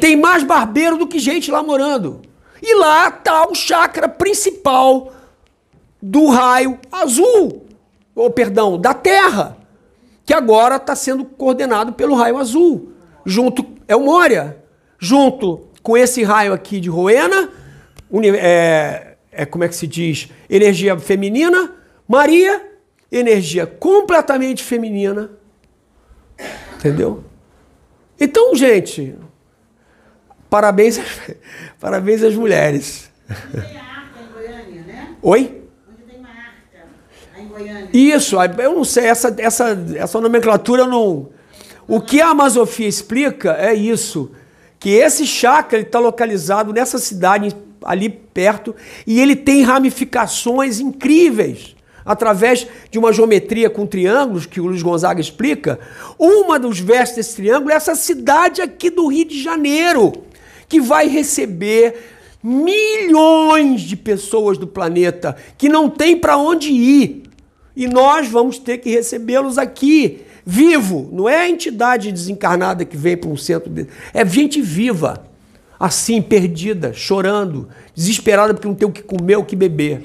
Tem 0.00 0.16
mais 0.16 0.42
barbeiro 0.42 0.96
do 0.96 1.06
que 1.06 1.18
gente 1.18 1.50
lá 1.50 1.62
morando. 1.62 2.22
E 2.62 2.74
lá 2.74 3.08
está 3.08 3.46
o 3.46 3.54
chakra 3.54 4.08
principal 4.08 5.12
do 6.00 6.28
raio 6.28 6.78
azul, 6.90 7.66
ou 8.14 8.30
perdão, 8.30 8.80
da 8.80 8.94
Terra, 8.94 9.58
que 10.24 10.32
agora 10.32 10.76
está 10.76 10.96
sendo 10.96 11.26
coordenado 11.26 11.92
pelo 11.92 12.14
raio 12.14 12.38
azul, 12.38 12.94
junto 13.26 13.62
é 13.86 13.94
o 13.94 14.00
Moria, 14.00 14.56
junto 14.98 15.68
com 15.82 15.98
esse 15.98 16.22
raio 16.22 16.54
aqui 16.54 16.80
de 16.80 16.88
Roena, 16.88 17.50
é, 18.38 19.16
é 19.30 19.44
como 19.44 19.64
é 19.64 19.68
que 19.68 19.76
se 19.76 19.86
diz, 19.86 20.30
energia 20.48 20.98
feminina, 20.98 21.74
Maria, 22.10 22.60
energia 23.12 23.68
completamente 23.68 24.64
feminina, 24.64 25.30
entendeu? 26.74 27.22
Então, 28.18 28.52
gente, 28.56 29.14
parabéns, 30.50 31.00
parabéns 31.78 32.24
às 32.24 32.34
mulheres. 32.34 33.08
Oi? 35.22 35.62
Isso, 37.92 38.36
eu 38.58 38.74
não 38.74 38.84
sei, 38.84 39.04
essa, 39.04 39.32
essa, 39.38 39.78
essa 39.94 40.20
nomenclatura 40.20 40.88
não. 40.88 41.28
O 41.86 42.00
que 42.00 42.20
a 42.20 42.30
Amazofia 42.30 42.88
explica 42.88 43.52
é 43.52 43.72
isso: 43.72 44.32
que 44.80 44.90
esse 44.90 45.24
chakra 45.24 45.78
está 45.78 46.00
localizado 46.00 46.72
nessa 46.72 46.98
cidade 46.98 47.56
ali 47.84 48.08
perto 48.10 48.74
e 49.06 49.20
ele 49.20 49.36
tem 49.36 49.62
ramificações 49.62 50.80
incríveis 50.80 51.76
através 52.04 52.66
de 52.90 52.98
uma 52.98 53.12
geometria 53.12 53.70
com 53.70 53.86
triângulos 53.86 54.46
que 54.46 54.60
o 54.60 54.66
Luiz 54.66 54.82
Gonzaga 54.82 55.20
explica. 55.20 55.78
Uma 56.18 56.58
dos 56.58 56.78
versos 56.80 57.16
desse 57.16 57.36
triângulo 57.36 57.72
é 57.72 57.74
essa 57.74 57.94
cidade 57.94 58.62
aqui 58.62 58.90
do 58.90 59.06
Rio 59.06 59.26
de 59.26 59.42
Janeiro, 59.42 60.12
que 60.68 60.80
vai 60.80 61.08
receber 61.08 61.94
milhões 62.42 63.82
de 63.82 63.96
pessoas 63.96 64.56
do 64.56 64.66
planeta 64.66 65.36
que 65.58 65.68
não 65.68 65.90
tem 65.90 66.16
para 66.16 66.36
onde 66.36 66.70
ir 66.70 67.30
e 67.76 67.86
nós 67.86 68.28
vamos 68.28 68.58
ter 68.58 68.78
que 68.78 68.90
recebê-los 68.90 69.56
aqui, 69.56 70.22
vivo. 70.44 71.08
Não 71.12 71.28
é 71.28 71.38
a 71.38 71.48
entidade 71.48 72.12
desencarnada 72.12 72.84
que 72.84 72.96
vem 72.96 73.16
para 73.16 73.30
um 73.30 73.36
centro. 73.36 73.70
De... 73.70 73.86
É 74.12 74.26
gente 74.26 74.60
viva, 74.60 75.24
assim, 75.78 76.20
perdida, 76.20 76.92
chorando, 76.92 77.68
desesperada 77.94 78.52
porque 78.52 78.68
não 78.68 78.74
tem 78.74 78.88
o 78.88 78.92
que 78.92 79.02
comer, 79.02 79.36
o 79.36 79.44
que 79.44 79.56
beber. 79.56 80.02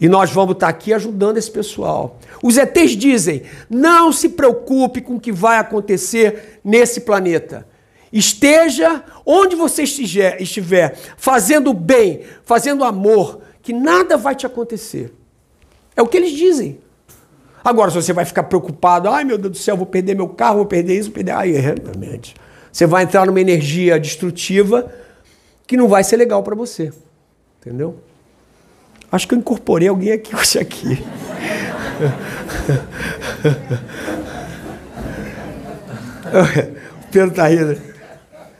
E 0.00 0.08
nós 0.08 0.30
vamos 0.30 0.54
estar 0.54 0.68
aqui 0.68 0.92
ajudando 0.92 1.36
esse 1.36 1.50
pessoal. 1.50 2.18
Os 2.42 2.56
ETs 2.56 2.96
dizem: 2.96 3.42
não 3.70 4.12
se 4.12 4.30
preocupe 4.30 5.00
com 5.00 5.16
o 5.16 5.20
que 5.20 5.32
vai 5.32 5.58
acontecer 5.58 6.60
nesse 6.64 7.02
planeta. 7.02 7.66
Esteja 8.12 9.02
onde 9.26 9.56
você 9.56 9.82
estiver, 9.82 10.96
fazendo 11.16 11.72
bem, 11.72 12.22
fazendo 12.44 12.84
amor, 12.84 13.40
que 13.60 13.72
nada 13.72 14.16
vai 14.16 14.34
te 14.34 14.46
acontecer. 14.46 15.12
É 15.96 16.02
o 16.02 16.06
que 16.06 16.16
eles 16.16 16.30
dizem. 16.30 16.78
Agora, 17.64 17.90
se 17.90 17.96
você 17.96 18.12
vai 18.12 18.24
ficar 18.24 18.44
preocupado, 18.44 19.08
ai 19.08 19.24
meu 19.24 19.38
Deus 19.38 19.52
do 19.52 19.58
céu, 19.58 19.76
vou 19.76 19.86
perder 19.86 20.14
meu 20.14 20.28
carro, 20.28 20.58
vou 20.58 20.66
perder 20.66 20.98
isso, 20.98 21.08
vou 21.08 21.14
perder. 21.14 21.32
Ai, 21.32 21.50
realmente. 21.52 22.34
Você 22.70 22.86
vai 22.86 23.04
entrar 23.04 23.24
numa 23.26 23.40
energia 23.40 23.98
destrutiva 23.98 24.92
que 25.66 25.76
não 25.76 25.88
vai 25.88 26.04
ser 26.04 26.16
legal 26.16 26.42
para 26.42 26.54
você. 26.54 26.92
Entendeu? 27.60 27.96
Acho 29.14 29.28
que 29.28 29.34
eu 29.34 29.38
incorporei 29.38 29.86
alguém 29.86 30.10
aqui 30.10 30.34
hoje 30.34 30.58
aqui. 30.58 30.98
o 36.98 37.06
Pedro 37.12 37.30
tá 37.30 37.46
rindo. 37.46 37.80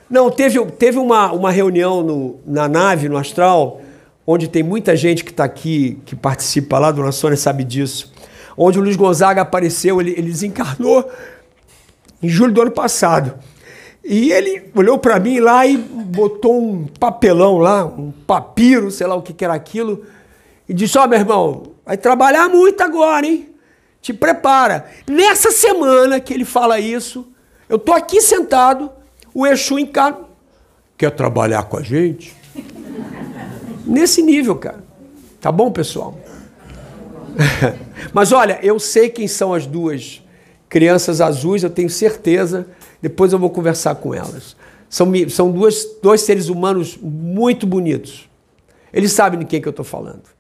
Não, 0.08 0.30
teve, 0.30 0.64
teve 0.66 0.96
uma, 0.96 1.32
uma 1.32 1.50
reunião 1.50 2.04
no, 2.04 2.38
na 2.46 2.68
nave, 2.68 3.08
no 3.08 3.16
astral, 3.16 3.82
onde 4.24 4.46
tem 4.46 4.62
muita 4.62 4.94
gente 4.94 5.24
que 5.24 5.32
está 5.32 5.42
aqui, 5.42 6.00
que 6.06 6.14
participa 6.14 6.78
lá, 6.78 6.92
Dona 6.92 7.10
Sônia 7.10 7.36
sabe 7.36 7.64
disso, 7.64 8.12
onde 8.56 8.78
o 8.78 8.82
Luiz 8.82 8.94
Gonzaga 8.94 9.42
apareceu, 9.42 10.00
ele, 10.00 10.12
ele 10.12 10.30
desencarnou 10.30 11.10
em 12.22 12.28
julho 12.28 12.52
do 12.52 12.62
ano 12.62 12.70
passado. 12.70 13.34
E 14.04 14.30
ele 14.30 14.70
olhou 14.72 15.00
para 15.00 15.18
mim 15.18 15.40
lá 15.40 15.66
e 15.66 15.76
botou 15.76 16.62
um 16.62 16.86
papelão 16.86 17.58
lá, 17.58 17.84
um 17.84 18.12
papiro, 18.24 18.92
sei 18.92 19.08
lá 19.08 19.16
o 19.16 19.22
que, 19.22 19.32
que 19.32 19.44
era 19.44 19.54
aquilo, 19.54 20.04
e 20.68 20.74
disse: 20.74 20.98
Ó, 20.98 21.04
oh, 21.04 21.08
meu 21.08 21.18
irmão, 21.18 21.62
vai 21.84 21.96
trabalhar 21.96 22.48
muito 22.48 22.80
agora, 22.82 23.26
hein? 23.26 23.54
Te 24.00 24.12
prepara. 24.12 24.90
Nessa 25.08 25.50
semana 25.50 26.20
que 26.20 26.32
ele 26.34 26.44
fala 26.44 26.78
isso, 26.78 27.26
eu 27.68 27.78
tô 27.78 27.92
aqui 27.92 28.20
sentado, 28.20 28.90
o 29.32 29.46
Exu 29.46 29.78
encarna. 29.78 30.24
Quer 30.96 31.10
trabalhar 31.10 31.64
com 31.64 31.76
a 31.76 31.82
gente? 31.82 32.34
Nesse 33.86 34.22
nível, 34.22 34.56
cara. 34.56 34.84
Tá 35.40 35.50
bom, 35.50 35.70
pessoal? 35.70 36.18
Mas 38.12 38.32
olha, 38.32 38.58
eu 38.62 38.78
sei 38.78 39.08
quem 39.08 39.26
são 39.26 39.52
as 39.52 39.66
duas 39.66 40.22
crianças 40.68 41.20
azuis, 41.20 41.62
eu 41.62 41.70
tenho 41.70 41.90
certeza. 41.90 42.66
Depois 43.00 43.32
eu 43.32 43.38
vou 43.38 43.50
conversar 43.50 43.96
com 43.96 44.14
elas. 44.14 44.56
São, 44.88 45.10
são 45.28 45.50
duas, 45.50 45.84
dois 46.02 46.22
seres 46.22 46.48
humanos 46.48 46.96
muito 47.00 47.66
bonitos. 47.66 48.28
Eles 48.92 49.12
sabem 49.12 49.40
de 49.40 49.44
quem 49.44 49.60
que 49.60 49.68
eu 49.68 49.70
estou 49.70 49.84
falando. 49.84 50.33